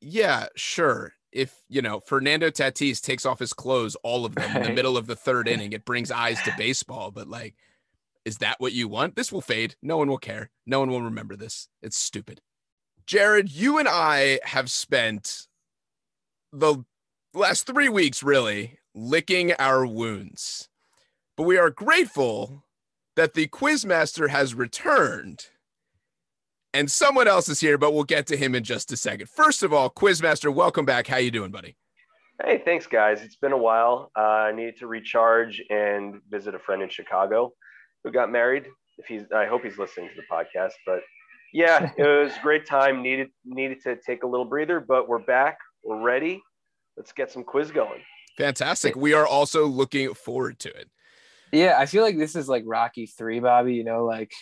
[0.00, 1.12] yeah, sure.
[1.32, 4.96] If you know Fernando Tatis takes off his clothes, all of them in the middle
[4.96, 7.10] of the third inning, it brings eyes to baseball.
[7.10, 7.54] But like,
[8.26, 9.16] is that what you want?
[9.16, 9.76] This will fade.
[9.80, 10.50] No one will care.
[10.66, 11.68] No one will remember this.
[11.80, 12.42] It's stupid.
[13.06, 15.46] Jared, you and I have spent
[16.52, 16.84] the
[17.32, 20.68] last three weeks really licking our wounds
[21.36, 22.64] but we are grateful
[23.14, 25.46] that the quizmaster has returned
[26.72, 29.62] and someone else is here but we'll get to him in just a second first
[29.62, 31.76] of all quizmaster welcome back how you doing buddy
[32.42, 36.58] hey thanks guys it's been a while uh, i needed to recharge and visit a
[36.58, 37.52] friend in chicago
[38.06, 38.66] who got married
[38.98, 41.00] if he's i hope he's listening to the podcast but
[41.52, 45.18] yeah it was a great time needed needed to take a little breather but we're
[45.18, 46.40] back we're ready
[46.96, 48.00] let's get some quiz going
[48.38, 50.88] fantastic we are also looking forward to it
[51.52, 53.74] yeah, I feel like this is like Rocky three, Bobby.
[53.74, 54.32] You know, like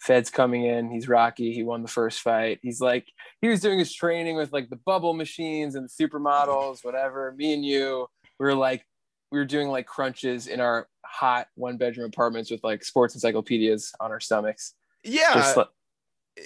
[0.00, 0.90] Fed's coming in.
[0.90, 1.52] He's Rocky.
[1.52, 2.58] He won the first fight.
[2.62, 3.06] He's like
[3.40, 7.34] he was doing his training with like the bubble machines and the supermodels, whatever.
[7.36, 8.06] Me and you,
[8.38, 8.84] we were like
[9.30, 13.92] we were doing like crunches in our hot one bedroom apartments with like sports encyclopedias
[14.00, 14.74] on our stomachs.
[15.04, 15.68] Yeah, like-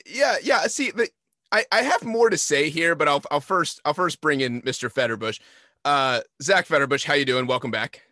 [0.06, 0.66] yeah, yeah.
[0.66, 1.08] See, the,
[1.52, 4.62] I I have more to say here, but I'll I'll first I'll first bring in
[4.62, 4.92] Mr.
[4.92, 5.40] Fetterbush.
[5.84, 7.46] Uh, Zach Fetterbush, how you doing?
[7.46, 8.02] Welcome back.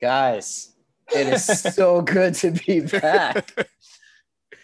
[0.00, 0.74] Guys,
[1.14, 3.68] it is so good to be back.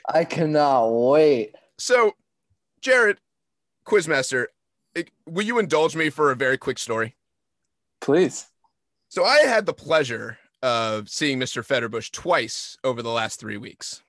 [0.09, 1.55] I cannot wait.
[1.79, 2.12] So,
[2.81, 3.18] Jared,
[3.87, 4.46] Quizmaster,
[5.26, 7.14] will you indulge me for a very quick story?
[8.00, 8.46] Please.
[9.09, 11.64] So, I had the pleasure of seeing Mr.
[11.64, 14.02] Fetterbush twice over the last three weeks.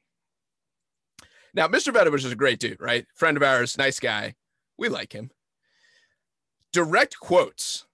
[1.54, 1.94] Now, Mr.
[1.94, 3.06] Fetterbush is a great dude, right?
[3.16, 4.34] Friend of ours, nice guy.
[4.78, 5.30] We like him.
[6.74, 7.86] Direct quotes.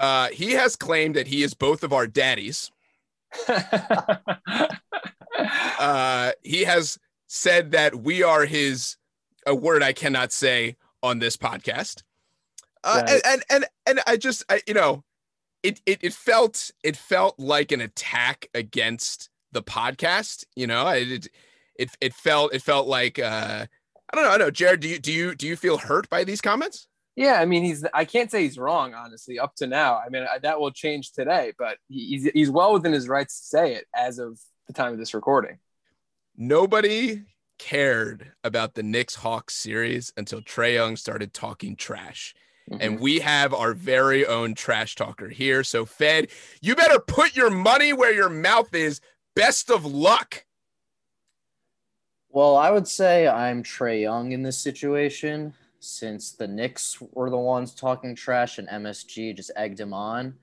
[0.00, 2.70] Uh, he has claimed that he is both of our daddies
[5.78, 8.96] uh, he has said that we are his
[9.46, 12.02] a word I cannot say on this podcast.
[12.82, 13.10] Uh, right.
[13.10, 15.04] and, and and and I just I, you know
[15.62, 20.44] it, it it felt it felt like an attack against the podcast.
[20.54, 21.28] You know, it
[21.76, 23.66] it it felt it felt like uh,
[24.12, 24.30] I don't know.
[24.30, 24.80] I don't know, Jared.
[24.80, 26.88] Do you do you do you feel hurt by these comments?
[27.16, 27.84] Yeah, I mean, he's.
[27.94, 29.38] I can't say he's wrong, honestly.
[29.38, 33.08] Up to now, I mean, that will change today, but he's he's well within his
[33.08, 35.58] rights to say it as of the time of this recording.
[36.36, 37.22] Nobody
[37.58, 42.34] cared about the Knicks Hawks series until Trae Young started talking trash.
[42.70, 42.80] Mm-hmm.
[42.80, 45.62] And we have our very own trash talker here.
[45.62, 46.28] So, Fed,
[46.60, 49.00] you better put your money where your mouth is.
[49.34, 50.44] Best of luck.
[52.30, 57.36] Well, I would say I'm Trae Young in this situation since the Knicks were the
[57.36, 60.34] ones talking trash and MSG just egged him on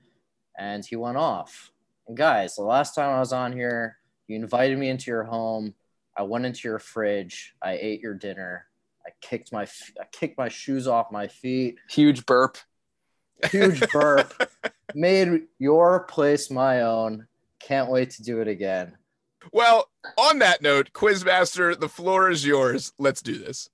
[0.58, 1.70] and he went off.
[2.08, 5.74] And guys, the last time I was on here, you invited me into your home.
[6.16, 7.54] I went into your fridge.
[7.62, 8.66] I ate your dinner.
[9.06, 9.62] I kicked my
[10.00, 11.76] I kicked my shoes off my feet.
[11.90, 12.58] Huge burp.
[13.50, 14.32] Huge burp.
[14.94, 17.26] Made your place my own.
[17.60, 18.96] Can't wait to do it again.
[19.52, 22.92] Well, on that note, Quizmaster, the floor is yours.
[22.98, 23.68] Let's do this.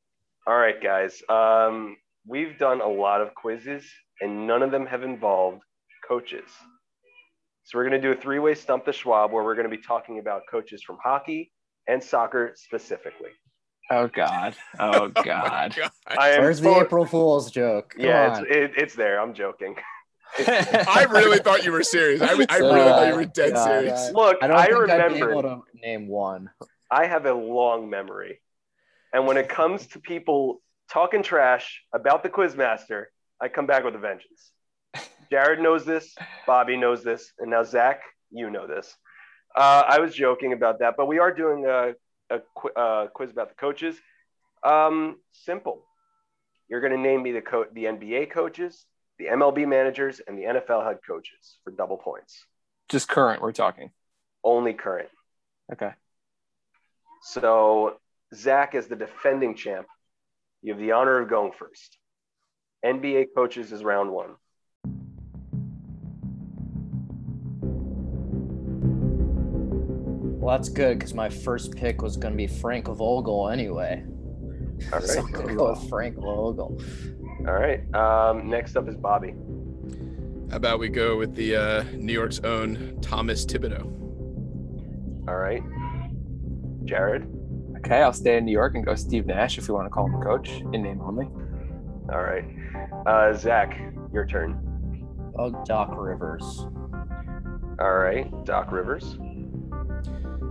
[0.47, 1.23] All right, guys.
[1.29, 3.85] Um, we've done a lot of quizzes,
[4.21, 5.63] and none of them have involved
[6.07, 6.49] coaches.
[7.65, 9.83] So we're going to do a three-way stump the Schwab, where we're going to be
[9.83, 11.53] talking about coaches from hockey
[11.87, 13.31] and soccer specifically.
[13.91, 14.55] Oh God!
[14.79, 15.77] Oh God!
[15.79, 16.39] oh God.
[16.39, 17.95] Where's the April Fool's joke?
[17.97, 19.21] Come yeah, it's, it, it's there.
[19.21, 19.75] I'm joking.
[20.39, 22.23] I really thought you were serious.
[22.23, 24.13] I, I really thought you were dead God, serious.
[24.13, 25.05] Look, I, don't I think remember.
[25.05, 26.51] I'd be able to name one.
[26.89, 28.41] I have a long memory.
[29.13, 33.07] And when it comes to people talking trash about the Quizmaster,
[33.41, 34.53] I come back with a vengeance.
[35.31, 36.15] Jared knows this,
[36.47, 38.01] Bobby knows this, and now Zach,
[38.31, 38.97] you know this.
[39.57, 41.95] Uh, I was joking about that, but we are doing a,
[42.31, 43.97] a qu- uh, quiz about the coaches.
[44.65, 45.85] Um, simple.
[46.69, 48.87] You're going to name me the co- the NBA coaches,
[49.19, 52.45] the MLB managers, and the NFL head coaches for double points.
[52.89, 53.91] Just current, we're talking.
[54.45, 55.09] Only current.
[55.73, 55.93] Okay.
[57.23, 57.97] So
[58.35, 59.87] Zach, as the defending champ,
[60.63, 61.99] you have the honor of going first.
[62.85, 64.37] NBA coaches is round one.
[70.51, 74.05] Well, that's good because my first pick was going to be Frank Vogel anyway.
[74.93, 76.77] All So I'm going to go with Frank Vogel.
[77.47, 77.95] All right.
[77.95, 79.33] Um, next up is Bobby.
[80.51, 83.85] How about we go with the uh, New York's own Thomas Thibodeau?
[85.29, 85.63] All right.
[86.85, 87.33] Jared.
[87.77, 90.07] Okay, I'll stay in New York and go Steve Nash if we want to call
[90.07, 91.27] him coach in name only.
[92.13, 92.45] All right.
[93.07, 93.81] Uh, Zach,
[94.13, 94.59] your turn.
[95.39, 96.67] Oh, Doc Rivers.
[97.79, 98.29] All right.
[98.45, 99.17] Doc Rivers.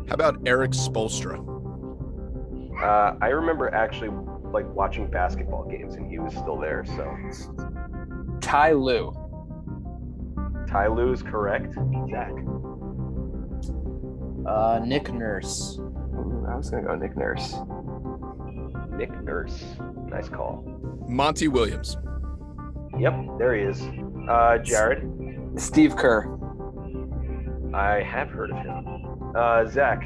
[0.10, 1.38] How about Erik Spoelstra?
[2.82, 4.10] Uh, I remember actually
[4.52, 6.84] like watching basketball games and he was still there.
[6.84, 7.15] So
[8.41, 9.13] Ty Lue.
[10.67, 11.76] Ty Lue is correct.
[12.10, 12.32] Zach.
[14.48, 15.78] Uh, Nick Nurse.
[15.78, 17.54] Ooh, I was gonna go Nick Nurse.
[18.98, 19.63] Nick Nurse.
[20.08, 20.63] Nice call.
[21.08, 21.98] Monty Williams.
[22.98, 23.80] Yep, there he is.
[24.28, 25.08] Uh, Jared.
[25.56, 26.36] Steve Kerr.
[27.76, 28.98] I have heard of him.
[29.36, 30.04] Uh, Zach.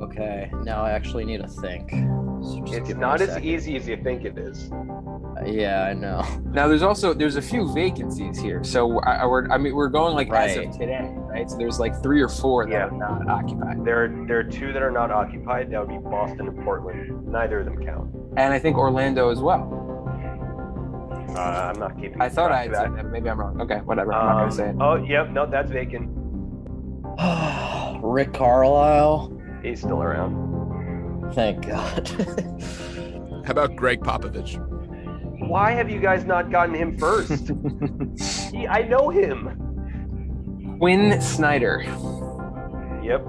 [0.00, 1.90] Okay, now I actually need to think.
[1.90, 4.70] So It's give me a not as easy as you think it is.
[4.72, 6.22] Uh, Yeah, I know.
[6.52, 9.88] Now there's also there's a few vacancies here, so I, I, we're I mean we're
[9.88, 11.48] going like as of today, right?
[11.48, 12.86] So there's like three or four that Yeah.
[12.86, 15.70] are not occupied, There, are there are two that are not occupied.
[15.70, 17.26] That would be Boston and Portland.
[17.26, 18.10] Neither of them count.
[18.36, 19.62] and I think Orlando as well.
[21.34, 22.20] Uh, I'm not keeping.
[22.20, 23.58] I thought I track had said that, maybe I'm wrong.
[23.62, 24.12] Okay, whatever.
[24.12, 24.76] I'm not Um, gonna say it.
[24.80, 25.30] Oh, yep.
[25.30, 26.10] No, that's vacant.
[28.02, 29.38] Rick Carlisle.
[29.62, 31.32] He's still around.
[31.34, 32.08] Thank God.
[33.44, 34.58] How about Gregg Popovich?
[35.48, 37.50] Why have you guys not gotten him first?
[38.52, 40.76] he, I know him.
[40.78, 41.82] Quin Snyder.
[43.02, 43.26] Yep.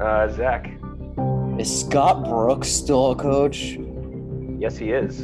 [0.00, 0.70] Uh, Zach.
[1.58, 3.78] Is Scott Brooks still a coach?
[4.58, 5.20] Yes, he is.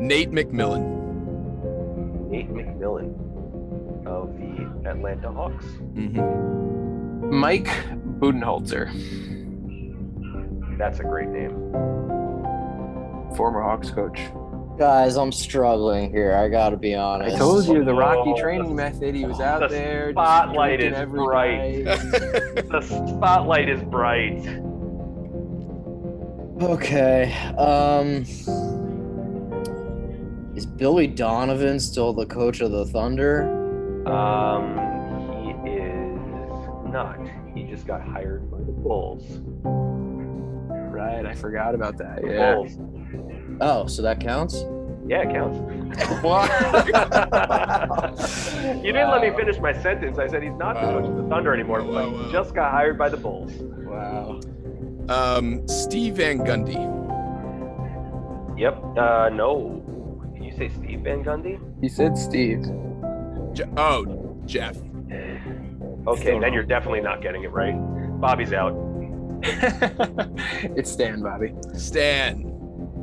[0.00, 2.30] Nate McMillan.
[2.30, 3.23] Nate McMillan of the
[4.86, 5.64] Atlanta Hawks.
[5.94, 7.30] Mm-hmm.
[7.34, 7.68] Mike
[8.18, 8.88] Budenholzer,
[10.78, 11.50] That's a great name.
[13.36, 14.20] former Hawks coach.
[14.78, 16.34] Guys, I'm struggling here.
[16.34, 17.36] I gotta be honest.
[17.36, 19.14] I told you the Rocky Oh, training the- method.
[19.14, 20.12] He was the out there.
[20.12, 21.84] just spotlight is bright.
[21.84, 22.80] The
[23.16, 24.40] spotlight is bright.
[26.60, 27.32] Okay.
[27.56, 28.24] Um.
[30.56, 33.63] Is Billy Donovan still the coach of the Thunder?
[34.06, 34.76] Um,
[35.42, 36.18] he is
[36.92, 37.18] not.
[37.54, 39.40] He just got hired by the Bulls.
[40.92, 42.22] Right, I forgot about that.
[42.22, 42.54] The Yeah.
[42.54, 42.78] Bulls.
[43.60, 44.64] Oh, so that counts.
[45.06, 45.58] Yeah, it counts.
[45.58, 45.64] you
[48.92, 50.18] didn't let me finish my sentence.
[50.18, 52.24] I said he's not the coach of the Thunder anymore, Wow, but wow, wow.
[52.26, 53.52] he just got hired by the Bulls.
[53.54, 54.40] Wow.
[55.08, 56.78] Um, Steve Van Gundy.
[58.58, 58.82] Yep.
[58.96, 59.82] Uh, no.
[60.34, 61.58] Did you say Steve Van Gundy?
[61.82, 62.62] He said Steve.
[63.54, 64.76] Je- oh, Jeff.
[66.06, 67.74] Okay, then you're definitely not getting it right.
[68.20, 68.74] Bobby's out.
[69.42, 71.54] it's Stan, Bobby.
[71.74, 72.44] Stan.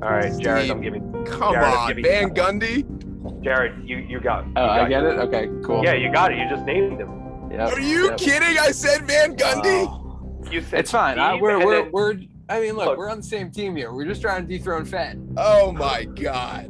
[0.04, 0.72] All right, Jared, Steve.
[0.72, 3.44] I'm giving Come Jared, I'm on, giving you Van that Gundy.
[3.44, 3.88] Jared.
[3.88, 4.46] You you got.
[4.48, 5.20] You Oh, I got get it.
[5.20, 5.84] Okay, cool.
[5.84, 6.38] Yeah, you got it.
[6.40, 7.50] You just named him.
[7.52, 8.18] Yep, Are you yep.
[8.18, 8.58] kidding?
[8.60, 9.86] I said Van Gundy.
[9.88, 10.48] Oh.
[10.50, 11.20] You said It's fine.
[11.20, 12.16] I, Steve, we're and we're then- we're.
[12.50, 12.98] I mean, look, Look.
[12.98, 13.94] we're on the same team here.
[13.94, 15.36] We're just trying to dethrone Fed.
[15.38, 16.70] Oh my God.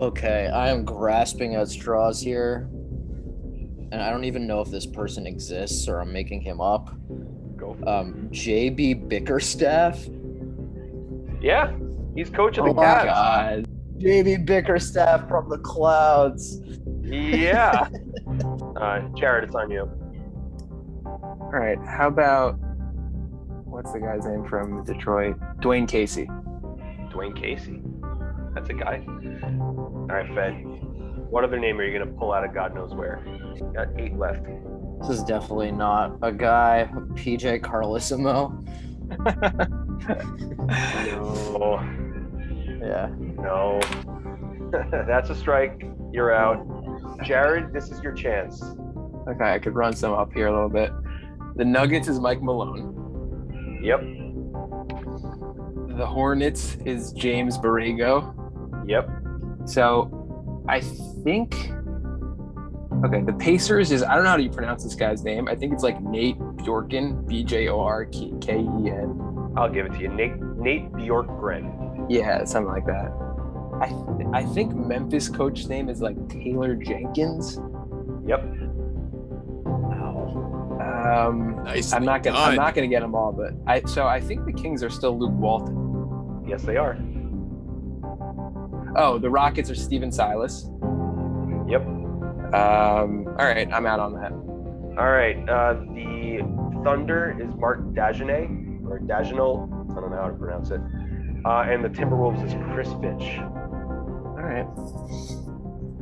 [0.00, 2.68] Okay, I am grasping at straws here.
[3.92, 6.90] And I don't even know if this person exists or I'm making him up.
[7.56, 7.88] Go for it.
[7.88, 10.04] Um, JB Bickerstaff.
[11.40, 11.72] Yeah,
[12.14, 13.04] he's coach of the Oh my Cavs.
[13.04, 13.68] God.
[13.98, 16.60] JB Bickerstaff from the clouds.
[17.02, 17.88] Yeah.
[18.76, 19.88] uh, Jared, it's on you.
[21.06, 21.78] All right.
[21.86, 22.58] How about
[23.64, 25.38] what's the guy's name from Detroit?
[25.60, 26.26] Dwane Casey.
[27.10, 27.80] Dwane Casey.
[28.54, 29.04] That's a guy.
[30.08, 30.52] All right, Fed.
[31.30, 33.24] What other name are you gonna pull out of God knows where?
[33.74, 34.44] Got eight left.
[35.00, 36.88] This is definitely not a guy.
[37.14, 38.62] PJ Carlesimo.
[40.68, 41.80] No,
[42.80, 43.08] Yeah.
[43.18, 43.80] no.
[45.06, 45.86] That's a strike.
[46.12, 46.66] You're out.
[47.24, 48.62] Jared, this is your chance.
[49.28, 50.90] Okay, I could run some up here a little bit.
[51.56, 53.80] The Nuggets is Mike Malone.
[53.82, 54.00] Yep.
[55.96, 58.34] The Hornets is James Borrego.
[58.88, 59.08] Yep.
[59.66, 61.54] So I think
[63.04, 65.48] okay, the Pacers is I don't know how do you pronounce this guy's name.
[65.48, 68.18] I think it's like Nate Bjorken, B J O R K
[68.58, 69.52] E N.
[69.56, 70.08] I'll give it to you.
[70.08, 72.06] Nate Nate Bjorkgren.
[72.08, 73.10] Yeah, something like that.
[73.80, 77.60] I th- I think Memphis coach's name is like Taylor Jenkins.
[78.26, 78.40] Yep.
[81.06, 81.92] Um, Nice.
[81.92, 84.52] I'm not gonna I'm not gonna get them all, but I so I think the
[84.52, 86.44] Kings are still Luke Walton.
[86.46, 86.96] Yes, they are.
[88.98, 90.70] Oh, the Rockets are Stephen Silas.
[91.68, 91.82] Yep.
[92.54, 94.32] Um, all right, I'm out on that.
[94.98, 95.36] All right.
[95.46, 96.38] Uh, the
[96.82, 99.70] Thunder is Mark Dagenet or Dagenol.
[99.94, 100.80] I don't know how to pronounce it.
[101.44, 103.38] Uh, and the Timberwolves is Chris Finch.
[103.38, 104.66] All right.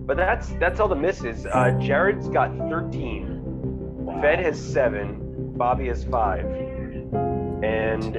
[0.06, 1.46] But that's that's all the misses.
[1.46, 4.18] Uh, Jared's got 13.
[4.20, 5.52] Fed has seven.
[5.56, 6.44] Bobby has five.
[7.64, 8.14] And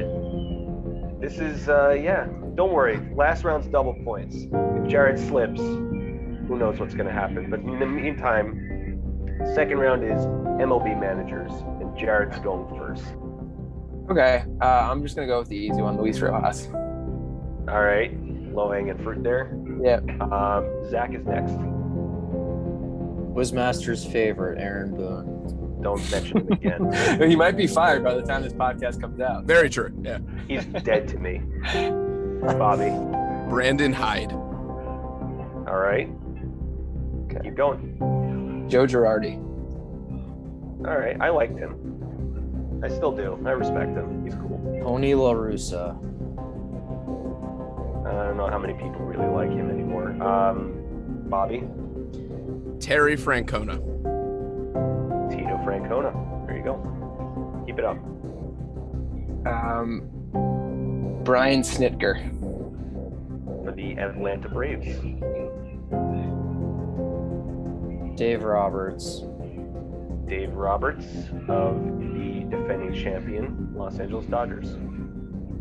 [1.21, 2.27] this is uh, yeah.
[2.55, 2.99] Don't worry.
[3.13, 4.35] Last round's double points.
[4.35, 7.49] If Jared slips, who knows what's going to happen.
[7.49, 8.65] But in the meantime,
[9.53, 10.25] second round is
[10.61, 13.03] MLB managers, and Jared's going first.
[14.09, 14.43] Okay.
[14.61, 16.67] Uh, I'm just gonna go with the easy one, Luis Rojas.
[17.67, 18.15] All right,
[18.53, 19.57] low hanging fruit there.
[19.81, 19.99] Yeah.
[20.21, 21.53] Um, Zach is next.
[23.33, 25.81] Was Master's favorite, Aaron Boone.
[25.81, 27.19] Don't mention him again.
[27.29, 29.43] he might be fired by the time this podcast comes out.
[29.43, 29.91] Very true.
[30.01, 30.19] Yeah.
[30.47, 31.41] He's dead to me.
[32.53, 32.91] Bobby.
[33.49, 34.31] Brandon Hyde.
[34.31, 36.10] All right.
[37.25, 37.39] Okay.
[37.43, 38.65] Keep going.
[38.69, 39.38] Joe Girardi.
[40.88, 41.19] All right.
[41.19, 42.81] I liked him.
[42.84, 43.41] I still do.
[43.45, 44.23] I respect him.
[44.23, 44.79] He's cool.
[44.84, 45.97] Tony La Russa.
[48.05, 50.12] I don't know how many people really like him anymore.
[50.21, 50.75] Um,
[51.27, 51.63] Bobby.
[52.79, 53.77] Terry Francona.
[55.31, 56.45] Tito Francona.
[56.45, 57.63] There you go.
[57.65, 57.97] Keep it up.
[59.47, 60.10] Um,
[61.25, 62.21] Brian Snitker.
[63.65, 64.85] For the Atlanta Braves.
[68.15, 69.23] Dave Roberts.
[70.27, 71.05] Dave Roberts
[71.49, 74.75] of the defending champion Los Angeles Dodgers.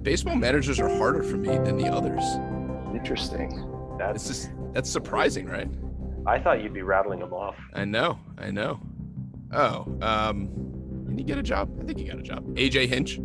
[0.02, 2.22] Baseball managers are harder for me than the others.
[2.94, 3.66] Interesting.
[3.98, 5.68] That's just that's surprising, right?
[6.26, 7.56] I thought you'd be rattling them off.
[7.72, 8.80] I know, I know.
[9.50, 11.74] Oh, um, did he get a job?
[11.80, 12.44] I think he got a job.
[12.54, 13.18] AJ Hinch.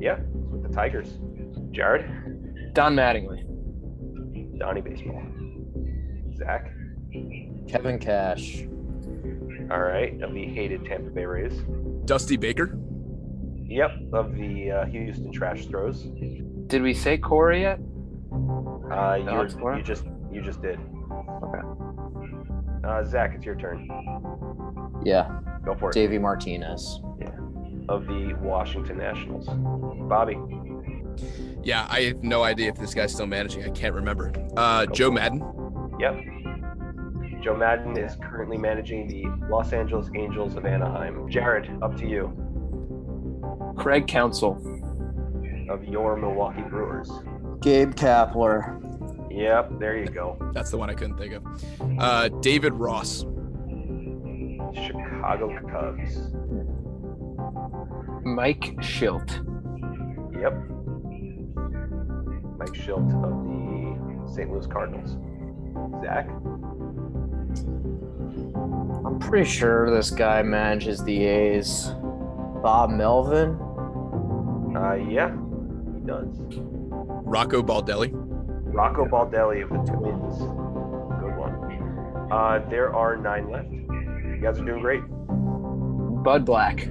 [0.00, 1.18] Yeah, with the Tigers.
[1.76, 3.44] Jared, Don Mattingly.
[4.58, 5.22] Donnie Baseball.
[6.34, 6.72] Zach,
[7.68, 8.62] Kevin Cash.
[9.70, 11.52] all right, of the hated Tampa Bay Rays.
[12.06, 12.78] Dusty Baker.
[13.66, 16.04] Yep, of the uh, Houston Trash Throws.
[16.66, 17.78] Did we say Corey yet?
[18.90, 19.76] Uh, you Cora?
[19.76, 20.78] you just you just did.
[21.42, 21.60] Okay.
[22.88, 23.86] Uh, Zach, it's your turn.
[25.04, 25.92] Yeah, Go for it.
[25.92, 27.00] Davey Martinez.
[27.20, 27.28] Yeah.
[27.90, 29.48] Of the Washington Nationals.
[30.08, 30.36] Bobby,
[31.62, 33.64] Yeah, I have no idea if this guy's still managing.
[33.64, 34.32] I can't remember.
[34.56, 35.40] Uh, Joe Maddon.
[35.98, 36.20] Yep.
[37.42, 41.28] Joe Maddon is currently managing the Los Angeles Angels of Anaheim.
[41.28, 42.32] Jared, up to you.
[43.76, 44.54] Craig Counsell.
[45.68, 47.10] Of your Milwaukee Brewers.
[47.60, 48.82] Gabe Kapler.
[49.30, 50.38] Yep, there you go.
[50.54, 51.44] That's the one I couldn't think of.
[51.98, 53.24] Uh, David Ross.
[54.74, 56.32] Chicago Cubs.
[58.24, 59.42] Mike Shildt.
[60.40, 60.54] Yep.
[62.66, 64.50] Mike Shildt of the St.
[64.50, 65.16] Louis Cardinals.
[66.02, 66.28] Zach?
[69.06, 71.92] I'm pretty sure this guy manages the A's.
[72.62, 73.50] Bob Melvin.
[74.76, 75.30] Uh, yeah,
[75.94, 76.26] he does.
[77.24, 78.10] Rocco Baldelli.
[78.12, 80.38] Rocco Baldelli of the Twins.
[81.20, 82.32] Good one.
[82.32, 83.70] Uh, there are nine left.
[83.70, 85.02] You guys are doing great.
[86.24, 86.88] Bud Black.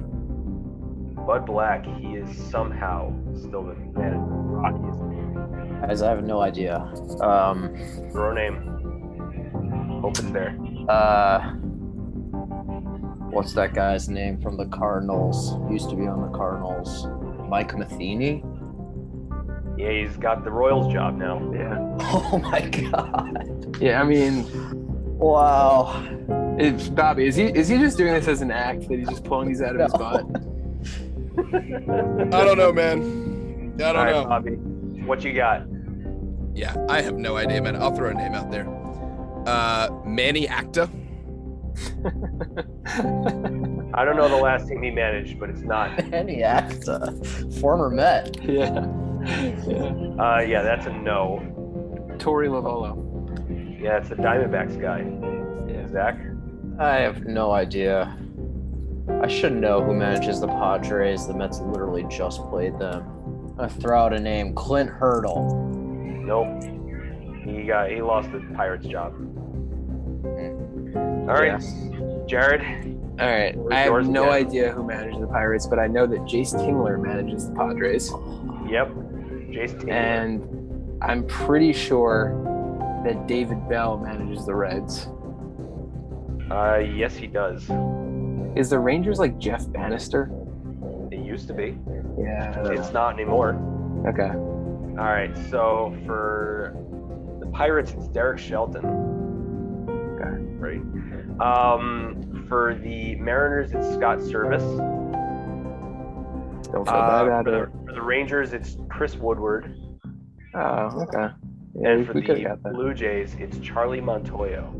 [1.27, 4.94] Bud Black, he is somehow still the manager of the Rockies.
[5.87, 6.77] Guys, I have no idea.
[7.21, 7.75] Um,
[8.11, 9.99] Throw a name.
[10.01, 10.57] Hope it's there.
[10.89, 11.51] uh,
[13.29, 15.55] what's that guy's name from the Cardinals?
[15.71, 17.07] Used to be on the Cardinals.
[17.47, 18.43] Mike Matheny.
[19.77, 21.39] Yeah, he's got the Royals job now.
[21.53, 21.77] Yeah.
[22.17, 23.77] Oh my god!
[23.79, 24.45] Yeah, I mean,
[25.19, 26.03] Wow.
[26.57, 27.27] it's Bobby.
[27.27, 29.61] Is he is he just doing this as an act that he's just pulling these
[29.61, 30.25] out of his butt?
[32.33, 33.73] I don't know, man.
[33.75, 34.25] I don't All right, know.
[34.25, 34.51] Bobby.
[35.05, 35.67] What you got?
[36.55, 37.75] Yeah, I have no idea, man.
[37.75, 38.65] I'll throw a name out there.
[39.45, 40.89] Uh, Manny Acta.
[43.93, 46.07] I don't know the last team he managed, but it's not.
[46.09, 47.13] Manny Acta,
[47.59, 48.41] former Met.
[48.43, 48.87] yeah.
[49.67, 50.15] yeah.
[50.17, 51.41] Uh, yeah, that's a no.
[52.17, 53.01] Torey Lovullo.
[53.81, 55.05] Yeah, it's the Diamondbacks guy.
[55.71, 55.87] Yeah.
[55.89, 56.17] Zach?
[56.79, 58.17] I have no idea.
[59.21, 61.27] I should know who manages the Padres.
[61.27, 63.53] The Mets literally just played them.
[63.59, 65.64] I throw out a name: Clint Hurdle.
[66.25, 66.63] Nope.
[67.45, 69.13] He got he lost the Pirates job.
[71.27, 71.59] All right,
[72.27, 72.61] Jared.
[73.19, 73.55] All right.
[73.71, 74.47] I have yours no again?
[74.47, 78.11] idea who manages the Pirates, but I know that Jayce Tingler manages the Padres,
[78.69, 78.89] Yep.
[79.53, 79.89] Taylor.
[79.93, 82.41] and I'm pretty sure
[83.05, 85.07] that David Bell manages the Reds.
[86.51, 87.69] Uh, yes, he does.
[88.55, 90.29] Is the Rangers like Jeff Banister?
[91.11, 91.77] It used to be.
[92.17, 92.53] Yeah.
[92.57, 93.53] I don't It's not anymore.
[93.53, 94.09] know.
[94.09, 94.31] Okay.
[94.97, 96.73] All right, so for
[97.41, 98.85] the Pirates, it's Derek Shelton.
[99.89, 100.41] Okay.
[100.57, 100.81] Right.
[101.41, 104.61] Um, for the Mariners, it's Scott Servais.
[106.71, 109.75] Don't feel Uh, bad about for, the, for the Rangers, it's Chris Woodward.
[110.55, 111.33] Oh, okay.
[111.75, 112.55] Yeah, and we, for we the.
[112.71, 114.73] Blue Jays, it's Charlie Montoyo.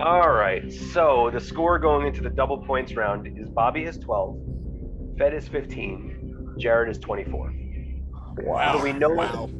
[0.00, 0.72] All right.
[0.72, 4.38] So the score going into the double points round is Bobby has 12,
[5.18, 7.54] Fed is 15, Jared is 24.
[8.38, 8.78] Wow.
[8.78, 9.50] So we know Wow.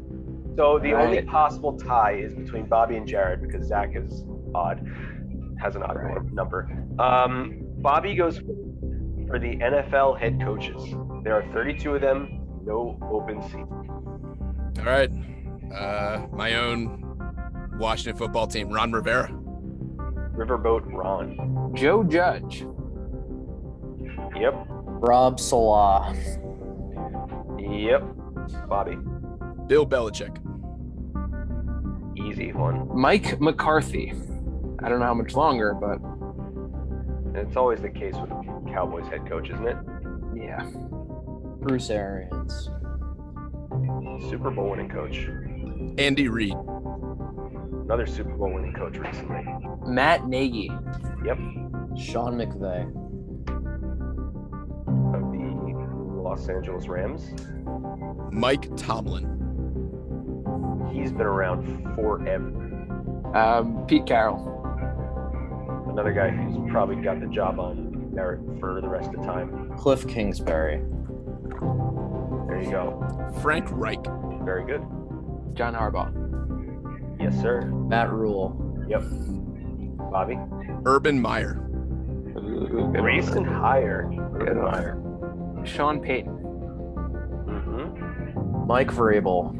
[0.56, 4.86] So the only possible tie is between Bobby and Jared because Zach is odd,
[5.58, 6.32] has an odd Right.
[6.32, 6.70] number.
[6.98, 8.38] Um, Bobby goes
[9.28, 10.94] for the NFL head coaches.
[11.24, 13.64] There are 32 of them, no open seat.
[14.80, 15.10] All right.
[15.74, 17.02] Uh, my own
[17.78, 19.28] Washington football team, Ron Rivera.
[20.36, 21.72] Riverboat Ron.
[21.74, 22.66] Joe Judge.
[24.38, 24.54] Yep.
[24.68, 26.14] Rob Saleh.
[27.58, 28.02] Yep.
[28.68, 28.96] Bobby.
[29.66, 30.38] Bill Belichick.
[32.18, 32.88] Easy one.
[32.98, 34.12] Mike McCarthy.
[34.82, 39.06] I don't know how much longer, but And it's always the case with the Cowboys
[39.08, 39.76] head coach, isn't it?
[40.34, 40.68] yeah.
[41.60, 42.70] Bruce Arians.
[44.28, 45.28] Super Bowl winning coach.
[45.98, 46.54] Andy Reid.
[47.84, 49.44] Another Super Bowl winning coach recently.
[49.86, 50.70] Matt Nagy.
[51.24, 51.38] Yep.
[51.96, 52.82] Sean McVay.
[55.14, 57.30] Of the Los Angeles Rams.
[58.32, 59.28] Mike Tomlin.
[60.92, 62.48] He's been around forever.
[63.34, 64.48] Um, Pete Carroll.
[65.88, 69.70] Another guy who's probably got the job on merit for the rest of the time.
[69.76, 70.82] Cliff Kingsbury.
[72.48, 73.32] There you go.
[73.42, 74.04] Frank Reich.
[74.44, 74.82] Very good.
[75.54, 76.10] John Harbaugh.
[77.20, 77.60] Yes, sir.
[77.62, 78.56] Matt Rhule.
[78.88, 79.02] Yep.
[80.10, 80.38] Bobby.
[80.86, 81.58] Urban Meyer.
[82.38, 83.00] Ooh, good.
[83.00, 84.10] Grayson Hire.
[84.38, 85.64] Good one.
[85.64, 86.41] Sean Payton.
[88.66, 89.54] Mike Vrabel.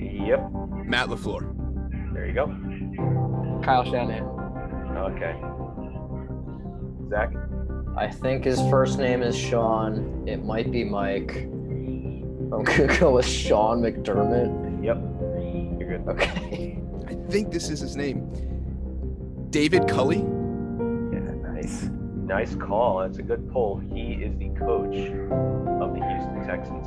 [0.00, 0.50] Yep.
[0.86, 2.12] Matt LaFleur.
[2.12, 2.46] There you go.
[3.64, 4.24] Kyle Shanahan.
[4.96, 5.36] Okay.
[7.08, 7.32] Zach.
[7.96, 10.26] I think his first name is Sean.
[10.26, 11.34] It might be Mike.
[12.52, 14.84] I'm gonna go with Sean McDermott.
[14.84, 14.98] Yep.
[15.80, 16.08] You're good.
[16.08, 16.78] Okay.
[17.06, 18.30] I think this is his name.
[19.50, 20.18] David Culley.
[20.18, 21.90] Yeah, nice.
[22.14, 22.98] Nice call.
[22.98, 23.78] That's a good pull.
[23.78, 26.86] He is the coach of the Houston Texans.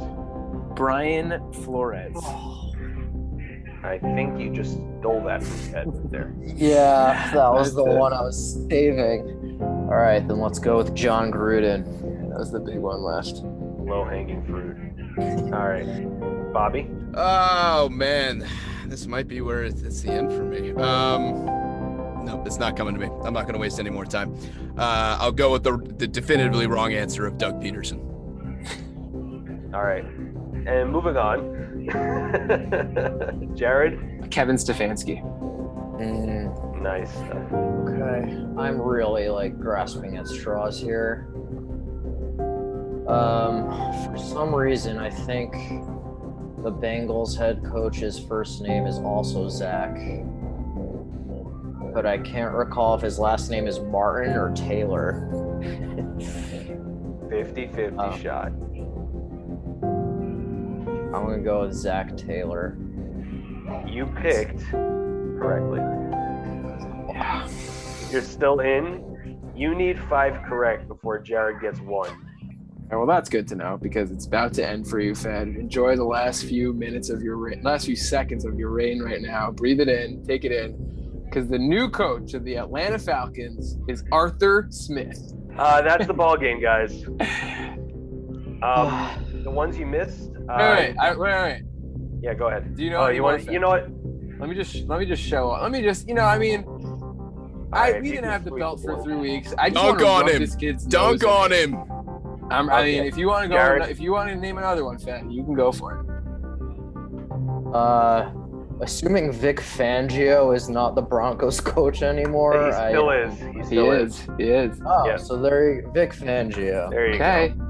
[0.80, 2.16] Brian Flores.
[3.84, 6.34] I think you just stole that from Ted right there.
[6.56, 9.60] Yeah, that was the one I was saving.
[9.62, 11.86] All right, then let's go with Jon Gruden.
[11.86, 13.44] Yeah, that was the big one left.
[13.44, 14.78] Low hanging fruit.
[15.54, 16.54] All right.
[16.54, 16.90] Bobby.
[17.14, 18.48] Oh man,
[18.86, 20.72] this might be where it's, it's the end for me.
[20.82, 21.44] Um,
[22.24, 23.08] no, it's not coming to me.
[23.26, 24.34] I'm not going to waste any more time.
[24.78, 28.06] Uh, I'll go with the, the definitively wrong answer of Doug Pederson.
[29.74, 30.06] All right.
[30.68, 31.86] And moving on.
[33.56, 34.28] Jared.
[34.32, 35.22] Kevin Stefanski.
[36.00, 38.24] Mm, Nice okay,
[38.58, 41.28] I'm really like grasping at straws here.
[43.08, 43.70] Um,
[44.06, 45.52] for some reason, I think
[46.64, 49.94] the Bengals head coach's first name is also Zach,
[51.94, 55.28] but I can't recall if his last name is Martin or Taylor.
[57.30, 58.18] 50 50 Oh.
[58.18, 58.52] shot.
[61.14, 62.78] I'm gonna go with Zac Taylor.
[63.88, 65.80] You picked correctly.
[67.10, 67.50] Yeah.
[68.12, 69.40] You're still in.
[69.56, 72.30] You need five correct before Jared gets one.
[72.92, 75.48] Well, that's good to know because it's about to end for you, Fed.
[75.48, 79.22] Enjoy the last few minutes of your reign, last few seconds of your reign right
[79.22, 79.50] now.
[79.52, 84.04] Breathe it in, take it in, because the new coach of the Atlanta Falcons is
[84.12, 85.34] Arthur Smith.
[85.58, 87.04] Uh, that's the ball game, guys.
[88.62, 90.30] Um, the ones you missed.
[90.50, 91.62] Uh, wait, wait, I, wait, wait.
[92.22, 92.76] Yeah, go ahead.
[92.76, 93.02] Do you know?
[93.02, 93.44] oh, you want?
[93.44, 93.54] Fed?
[93.54, 93.88] You know what?
[94.40, 95.62] Let me just let me just show up.
[95.62, 96.64] Let me just, you know, I mean,
[97.72, 99.54] I Alright, we didn't have the belt for three weeks.
[99.58, 100.42] I just Dunk want to on him.
[100.42, 101.74] this kid's Dunk on in.
[101.74, 101.84] him.
[102.52, 103.90] I'm, I mean, if you want to go, Jared.
[103.90, 107.76] if you want to name another one, fan, you can go for it.
[107.76, 108.32] Uh,
[108.82, 112.54] assuming Vic Fangio is not the Broncos coach anymore.
[112.54, 113.38] he I- still is.
[113.40, 114.28] He He still is.
[114.38, 114.82] He is.
[114.86, 115.18] Oh, Yeah.
[115.18, 116.90] so there, you, Vic Fangio.
[116.90, 117.50] There you Okay.
[117.50, 117.69] go.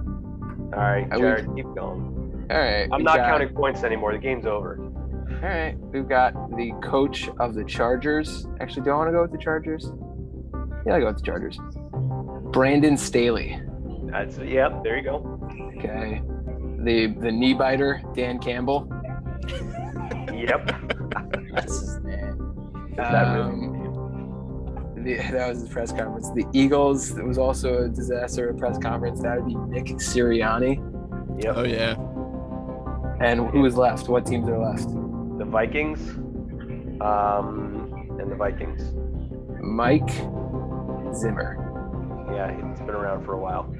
[0.80, 2.48] All right, Jared, keep going.
[2.50, 2.88] All right.
[2.92, 4.14] I'm not got- counting points anymore.
[4.14, 4.80] The game's over.
[4.82, 8.48] All right, we've got the coach of the Chargers.
[8.62, 9.92] Actually, do I want to go with the Chargers?
[10.86, 11.60] Yeah, I go with the Chargers.
[12.54, 13.62] Brandon Staley.
[14.06, 14.82] That's yep.
[14.84, 15.40] There you go.
[15.78, 16.22] Okay.
[16.84, 18.88] The the knee biter, Dan Campbell.
[20.34, 20.76] Yep.
[21.54, 22.88] That's his name.
[22.92, 23.50] Is that really?
[23.50, 23.79] Um,
[25.04, 26.30] The, that was his press conference.
[26.32, 27.18] The Eagles.
[27.18, 29.22] It was also a disaster a press conference.
[29.22, 31.44] That would be Nick Sirianni.
[31.44, 31.56] Yep.
[31.58, 31.96] Oh yeah.
[33.22, 34.08] And who is left?
[34.08, 34.88] What teams are left?
[35.38, 36.00] The Vikings.
[37.02, 38.94] Um, and the Vikings.
[39.62, 40.10] Mike
[41.14, 41.66] Zimmer.
[42.34, 43.74] Yeah, it's been around for a while.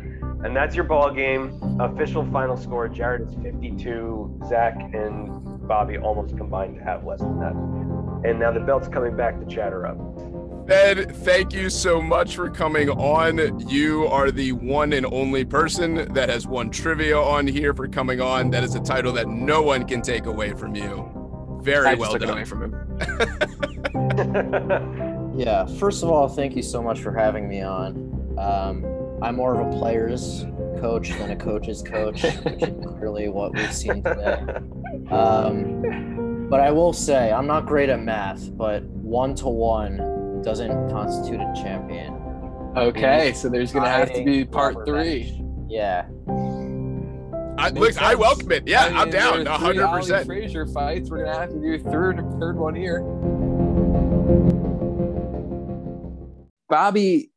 [0.44, 1.60] And that's your ball game.
[1.80, 4.40] Official final score: Jared is 52.
[4.48, 7.54] Zach and Bobby almost combined to have less than that.
[8.30, 9.98] And now the belt's coming back to chatter up.
[10.70, 13.68] Ben, thank you so much for coming on.
[13.68, 18.22] You are the one and only person that has won trivia on here for coming
[18.22, 18.52] on.
[18.52, 21.60] That is a title that no one can take away from you.
[21.64, 22.36] Very I just well took it done.
[22.36, 22.76] away from him.
[25.40, 28.36] Yeah, first of all, thank you so much for having me on.
[28.38, 28.86] Um,
[29.24, 30.46] I'm more of a player's
[30.82, 34.44] coach than a coach's coach, which is clearly what we've seen today.
[35.10, 40.90] Um, but I will say, I'm not great at math, but one to one doesn't
[40.90, 42.14] constitute a champion.
[42.78, 45.32] Okay, so there's gonna have to be part rubber three.
[45.32, 45.70] match.
[45.70, 46.08] Yeah.
[47.58, 48.68] I, look, I welcome it.
[48.68, 49.44] Yeah, I mean, I'm down.
[49.44, 50.16] there 100%.
[50.16, 51.10] Ali Frazier fights.
[51.10, 53.02] We're gonna have to do third third one here.
[56.70, 57.32] Bobby,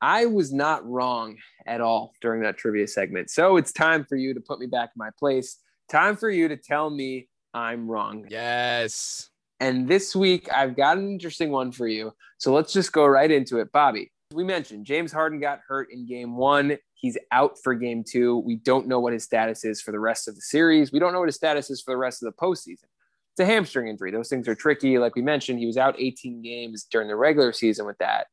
[0.00, 1.36] I was not wrong
[1.66, 3.30] at all during that trivia segment.
[3.30, 5.58] So it's time for you to put me back in my place.
[5.88, 8.26] Time for you to tell me I'm wrong.
[8.28, 9.30] Yes.
[9.62, 12.12] And this week, I've got an interesting one for you.
[12.38, 13.70] So let's just go right into it.
[13.70, 16.78] Bobby, we mentioned James Harden got hurt in game one.
[16.94, 18.38] He's out for game two.
[18.38, 20.90] We don't know what his status is for the rest of the series.
[20.90, 22.88] We don't know what his status is for the rest of the postseason.
[23.30, 24.10] It's a hamstring injury.
[24.10, 24.98] Those things are tricky.
[24.98, 28.26] Like we mentioned, he was out 18 games during the regular season with that.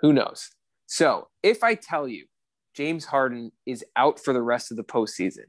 [0.00, 0.50] Who knows?
[0.84, 2.26] So if I tell you
[2.74, 5.46] James Harden is out for the rest of the postseason,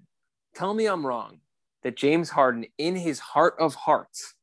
[0.56, 1.42] tell me I'm wrong
[1.84, 4.34] that James Harden, in his heart of hearts,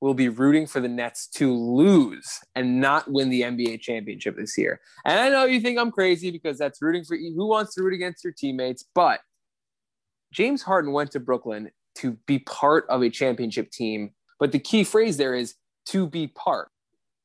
[0.00, 4.56] will be rooting for the Nets to lose and not win the NBA championship this
[4.56, 4.80] year.
[5.04, 7.94] And I know you think I'm crazy because that's rooting for who wants to root
[7.94, 9.20] against your teammates, but
[10.32, 14.12] James Harden went to Brooklyn to be part of a championship team.
[14.38, 15.54] But the key phrase there is
[15.86, 16.70] to be part.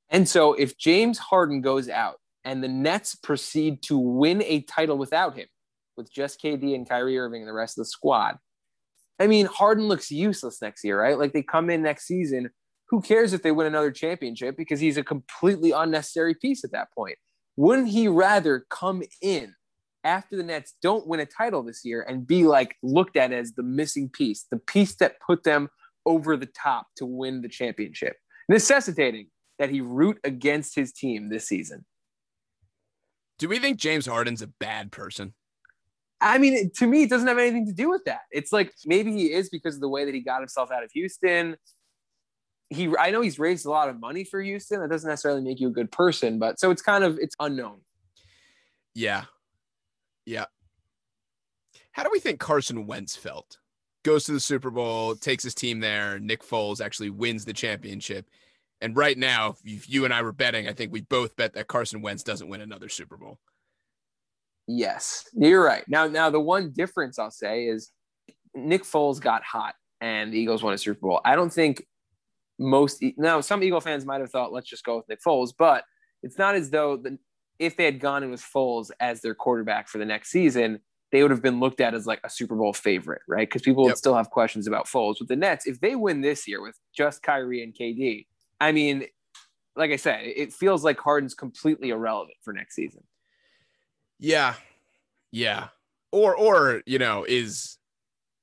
[0.10, 4.98] And so if James Harden goes out and the Nets proceed to win a title
[4.98, 5.48] without him,
[5.98, 8.38] with just KD and Kyrie Irving and the rest of the squad,
[9.20, 11.18] I mean, Harden looks useless next year, right?
[11.18, 12.50] Like they come in next season.
[12.90, 16.94] Who cares if they win another championship because he's a completely unnecessary piece at that
[16.94, 17.18] point?
[17.58, 19.56] Wouldn't he rather come in
[20.04, 23.54] after the Nets don't win a title this year and be like looked at as
[23.54, 25.70] the missing piece, the piece that put them
[26.06, 28.18] over the top to win the championship,
[28.48, 29.28] necessitating
[29.58, 31.86] that he root against his team this season?
[33.40, 35.34] Do we think James Harden's a bad person?
[36.22, 38.22] I mean, to me, it doesn't have anything to do with that.
[38.32, 40.92] It's like maybe he is because of the way that he got himself out of
[40.94, 41.58] Houston.
[42.70, 44.82] He, I know he's raised a lot of money for Houston.
[44.82, 47.82] That doesn't necessarily make you a good person, but so it's kind of it's unknown.
[48.94, 49.26] Yeah.
[50.26, 50.46] Yeah.
[51.92, 53.60] How do we think Carson Wentz felt?
[54.04, 56.20] Goes to the Super Bowl, takes his team there.
[56.20, 58.28] Nick Foles actually wins the championship.
[58.82, 61.68] And right now, if you and I were betting, I think we both bet that
[61.68, 63.40] Carson Wentz doesn't win another Super Bowl.
[64.68, 65.84] Yes, you're right.
[65.88, 67.92] Now, now the one difference I'll say is
[68.54, 71.22] Nick Foles got hot and the Eagles won a Super Bowl.
[71.24, 71.86] I don't think
[72.58, 75.84] most now some Eagle fans might have thought let's just go with Nick Foles, but
[76.24, 77.18] it's not as though the,
[77.60, 80.80] if they had gone in with Foles as their quarterback for the next season,
[81.12, 83.48] they would have been looked at as like a Super Bowl favorite, right?
[83.48, 83.92] Because people Yep.
[83.92, 85.20] would still have questions about Foles.
[85.20, 88.26] With the Nets, if they win this year with just Kyrie and KD,
[88.60, 89.06] I mean,
[89.76, 93.04] like I said, it feels like Harden's completely irrelevant for next season.
[94.20, 94.56] Yeah.
[95.32, 95.68] Yeah.
[96.12, 97.78] Or or, you know, is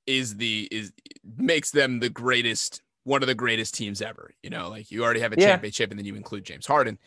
[0.05, 0.91] is the is
[1.37, 4.31] makes them the greatest one of the greatest teams ever.
[4.43, 5.47] You know, like you already have a Yeah.
[5.47, 6.99] championship and then you include James Harden.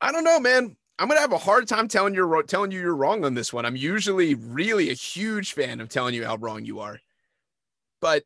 [0.00, 0.76] I don't know, man.
[0.98, 3.64] I'm gonna have a hard time telling you telling you you're wrong on this one.
[3.64, 7.00] I'm usually really a huge fan of telling you how wrong you are,
[8.00, 8.24] but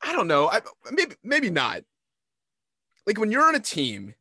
[0.00, 0.48] I don't know.
[0.48, 0.60] I,
[0.92, 1.82] maybe maybe not.
[3.06, 4.14] Like when you're on a team,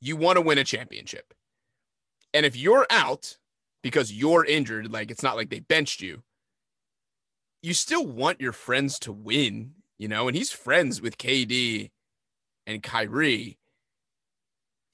[0.00, 1.34] you want to win a championship,
[2.32, 3.38] and if you're out
[3.82, 6.22] because you're injured, like it's not like they benched you,
[7.62, 10.28] you still want your friends to win, you know.
[10.28, 11.90] And he's friends with KD
[12.66, 13.58] and Kyrie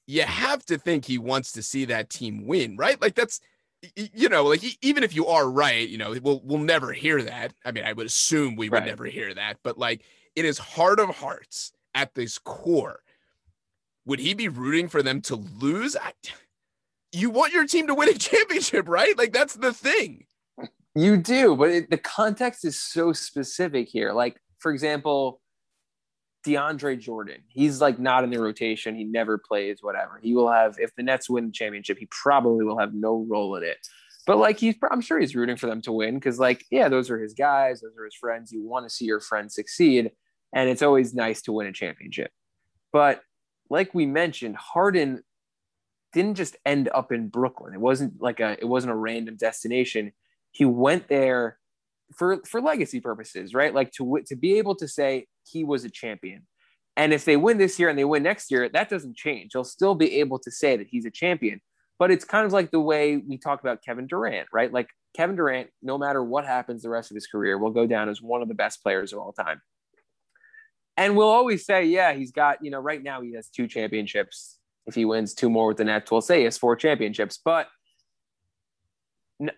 [0.07, 3.01] you have to think he wants to see that team win, right?
[3.01, 3.41] Like that's
[3.97, 7.53] you know, like even if you are right, you know, we'll we'll never hear that.
[7.65, 8.87] I mean, I would assume we would Right.
[8.87, 10.03] never hear that, but like
[10.37, 13.01] in his heart of hearts, at this core,
[14.05, 15.97] would he be rooting for them to lose?
[15.97, 16.13] I,
[17.13, 19.17] you want your team to win a championship, right?
[19.17, 20.27] Like that's the thing.
[20.97, 24.13] You do, but it, the context is so specific here.
[24.13, 25.43] Like, for example,
[26.47, 28.95] DeAndre Jordan, he's like not in the rotation.
[28.95, 30.19] He never plays, whatever.
[30.23, 33.57] He will have, if the Nets win the championship, he probably will have no role
[33.57, 33.77] in it.
[34.27, 37.11] But like, he's, I'm sure he's rooting for them to win because, like, yeah, those
[37.11, 38.53] are his guys, those are his friends.
[38.53, 40.13] You want to see your friends succeed.
[40.55, 42.31] And it's always nice to win a championship.
[42.91, 43.21] But
[43.69, 45.23] like we mentioned, Harden
[46.15, 47.75] didn't just end up in Brooklyn.
[47.75, 50.13] It wasn't like a it wasn't a random destination.
[50.53, 51.59] He went there
[52.13, 53.75] for for legacy purposes, right?
[53.75, 56.47] Like to to be able to say he was a champion.
[56.97, 59.51] And if they win this year and they win next year, that doesn't change.
[59.53, 61.61] He'll still be able to say that he's a champion.
[61.99, 64.73] But it's kind of like the way we talk about Kevin Durant, right?
[64.73, 68.09] Like Kevin Durant, no matter what happens the rest of his career, will go down
[68.09, 69.61] as one of the best players of all time.
[70.97, 74.59] And we'll always say, yeah, he's got, you know, right now he has two championships.
[74.87, 77.39] If he wins two more with the Nets, we'll say he has four championships.
[77.45, 77.69] But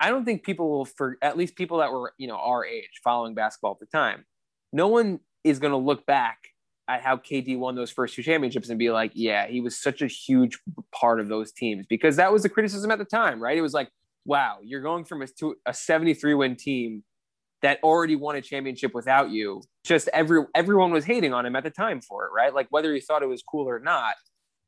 [0.00, 3.00] I don't think people will, for at least people that were, you know, our age
[3.04, 4.24] following basketball at the time,
[4.72, 6.38] no one is going to look back
[6.88, 10.02] at how KD won those first two championships and be like, yeah, he was such
[10.02, 10.58] a huge
[10.94, 13.56] part of those teams because that was the criticism at the time, right?
[13.56, 13.90] It was like,
[14.24, 17.04] wow, you're going from a, to a 73 win team
[17.62, 19.62] that already won a championship without you.
[19.84, 22.54] Just every everyone was hating on him at the time for it, right?
[22.54, 24.14] Like whether you thought it was cool or not,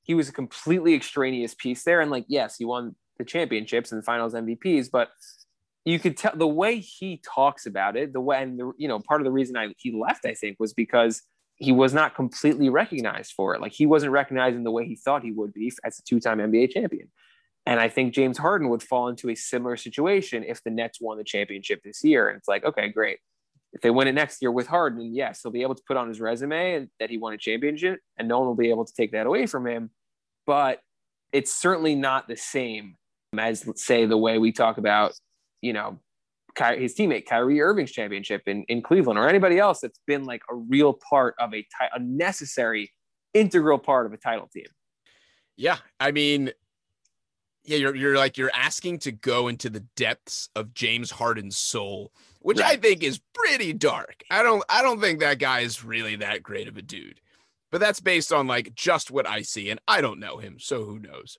[0.03, 2.01] he was a completely extraneous piece there.
[2.01, 5.11] And like, yes, he won the championships and finals MVPs, but
[5.85, 8.99] you could tell the way he talks about it, the way and the, you know,
[9.01, 11.23] part of the reason I he left, I think, was because
[11.57, 13.61] he was not completely recognized for it.
[13.61, 16.39] Like he wasn't recognized in the way he thought he would be as a two-time
[16.39, 17.11] NBA champion.
[17.67, 21.19] And I think James Harden would fall into a similar situation if the Nets won
[21.19, 22.29] the championship this year.
[22.29, 23.19] And it's like, okay, great.
[23.73, 26.09] If they win it next year with Harden, yes, he'll be able to put on
[26.09, 29.13] his resume that he won a championship, and no one will be able to take
[29.13, 29.91] that away from him.
[30.47, 30.81] But
[31.33, 32.97] it's certainly not the same
[33.37, 35.13] as, say, the way we talk about,
[35.61, 35.99] you know,
[36.77, 40.55] his teammate Kyrie Irving's championship in, in Cleveland or anybody else that's been like a
[40.55, 41.65] real part of a,
[41.95, 42.93] a necessary,
[43.35, 44.67] integral part of a title team.
[45.57, 45.77] Yeah.
[46.01, 46.53] I mean,
[47.65, 52.13] yeah, you're you're like you're asking to go into the depths of James Harden's soul,
[52.41, 52.79] which right.
[52.79, 54.23] I think is pretty dark.
[54.31, 57.21] I don't I don't think that guy is really that great of a dude.
[57.71, 60.85] But that's based on like just what I see and I don't know him, so
[60.85, 61.37] who knows.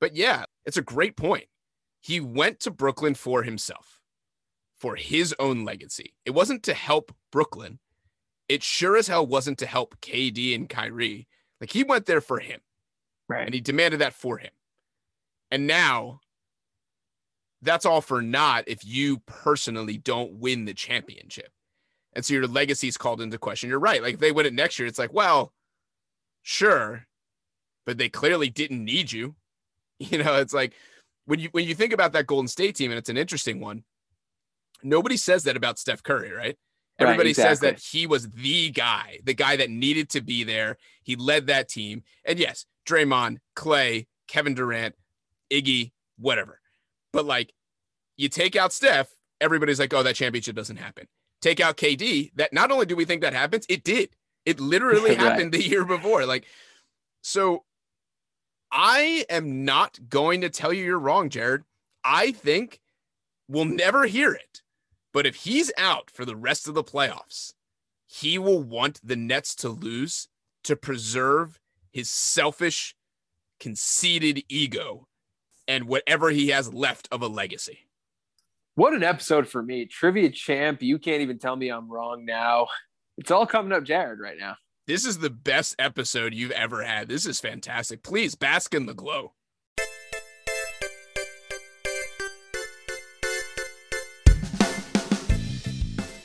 [0.00, 1.46] But yeah, it's a great point.
[2.00, 4.00] He went to Brooklyn for himself,
[4.76, 6.14] for his own legacy.
[6.24, 7.78] It wasn't to help Brooklyn.
[8.48, 11.26] It sure as hell wasn't to help KD and Kyrie.
[11.60, 12.60] Like he went there for him.
[13.28, 13.46] Right.
[13.46, 14.50] And he demanded that for him.
[15.50, 16.20] And now
[17.62, 21.50] that's all for naught if you personally don't win the championship.
[22.12, 23.70] And so your legacy is called into question.
[23.70, 24.02] You're right.
[24.02, 25.52] Like if they win it next year, it's like, well,
[26.42, 27.06] sure,
[27.86, 29.34] but they clearly didn't need you.
[30.10, 30.74] You know, it's like
[31.26, 33.84] when you when you think about that Golden State team, and it's an interesting one.
[34.82, 36.56] Nobody says that about Steph Curry, right?
[36.98, 37.50] Everybody right, exactly.
[37.50, 40.76] says that he was the guy, the guy that needed to be there.
[41.02, 42.02] He led that team.
[42.24, 44.94] And yes, Draymond, Clay, Kevin Durant,
[45.50, 46.60] Iggy, whatever.
[47.12, 47.52] But like
[48.16, 49.08] you take out Steph,
[49.40, 51.08] everybody's like, oh, that championship doesn't happen.
[51.40, 54.10] Take out KD, that not only do we think that happens, it did.
[54.46, 55.18] It literally right.
[55.18, 56.26] happened the year before.
[56.26, 56.46] Like,
[57.22, 57.64] so
[58.76, 61.62] I am not going to tell you you're wrong, Jared.
[62.04, 62.80] I think
[63.48, 64.62] we'll never hear it.
[65.12, 67.54] But if he's out for the rest of the playoffs,
[68.04, 70.28] he will want the Nets to lose
[70.64, 71.60] to preserve
[71.92, 72.96] his selfish,
[73.60, 75.06] conceited ego
[75.68, 77.86] and whatever he has left of a legacy.
[78.74, 79.86] What an episode for me.
[79.86, 80.82] Trivia champ.
[80.82, 82.66] You can't even tell me I'm wrong now.
[83.16, 84.56] It's all coming up Jared right now.
[84.86, 87.08] This is the best episode you've ever had.
[87.08, 88.02] This is fantastic.
[88.02, 89.32] Please bask in the glow.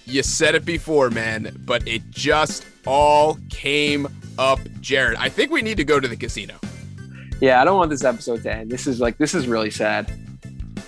[0.03, 4.07] You said it before, man, but it just all came
[4.37, 5.17] up, Jared.
[5.17, 6.55] I think we need to go to the casino.
[7.39, 8.69] Yeah, I don't want this episode to end.
[8.69, 10.11] This is like this is really sad.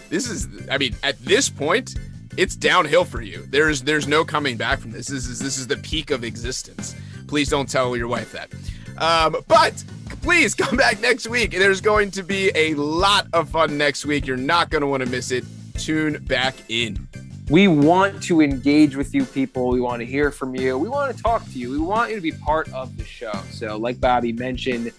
[0.10, 1.96] This is I mean, at this point,
[2.36, 3.46] it's downhill for you.
[3.50, 5.08] There's there's no coming back from this.
[5.08, 6.96] This is this is the peak of existence.
[7.32, 8.52] Please don't tell your wife that.
[8.98, 9.82] Um, but
[10.22, 11.52] please come back next week.
[11.52, 14.28] There's going to be a lot of fun next week.
[14.28, 15.46] You're not going to want to miss it.
[15.78, 17.08] Tune back in.
[17.50, 19.70] We want to engage with you people.
[19.70, 20.78] We want to hear from you.
[20.78, 21.72] We want to talk to you.
[21.72, 23.32] We want you to be part of the show.
[23.50, 24.92] So, like Bobby mentioned,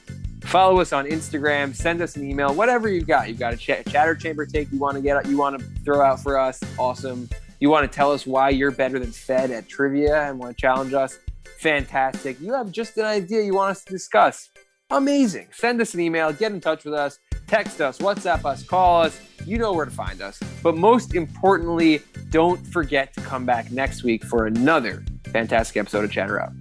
[0.44, 1.74] Follow us on Instagram.
[1.74, 2.54] Send us an email.
[2.54, 3.28] Whatever you've got.
[3.28, 5.24] You've got a ch- chatter chamber take you want to get.
[5.26, 6.60] You want to throw out for us.
[6.78, 7.28] Awesome.
[7.60, 10.60] You want to tell us why you're better than Fed at trivia and want to
[10.60, 11.18] challenge us.
[11.62, 12.40] Fantastic.
[12.40, 14.50] You have just an idea you want us to discuss.
[14.90, 15.48] Amazing.
[15.52, 16.32] Send us an email.
[16.32, 17.18] Get in touch with us.
[17.46, 17.98] Text us.
[17.98, 18.62] WhatsApp us.
[18.62, 19.20] Call us.
[19.46, 20.38] You know where to find us.
[20.62, 26.12] But most importantly, don't forget to come back next week for another fantastic episode of
[26.12, 26.52] Chatter Up.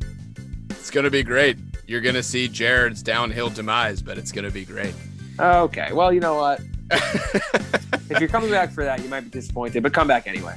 [0.69, 1.57] It's going to be great
[1.91, 4.93] you're gonna see Jared's downhill demise, but it's gonna be great.
[5.37, 5.91] Okay.
[5.91, 6.61] Well, you know what?
[8.09, 10.55] if you're coming back for that, you might be disappointed, but come back anyway.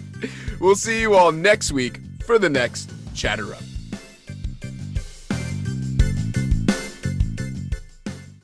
[0.61, 3.74] We'll see you all next week for the next Chatter Up.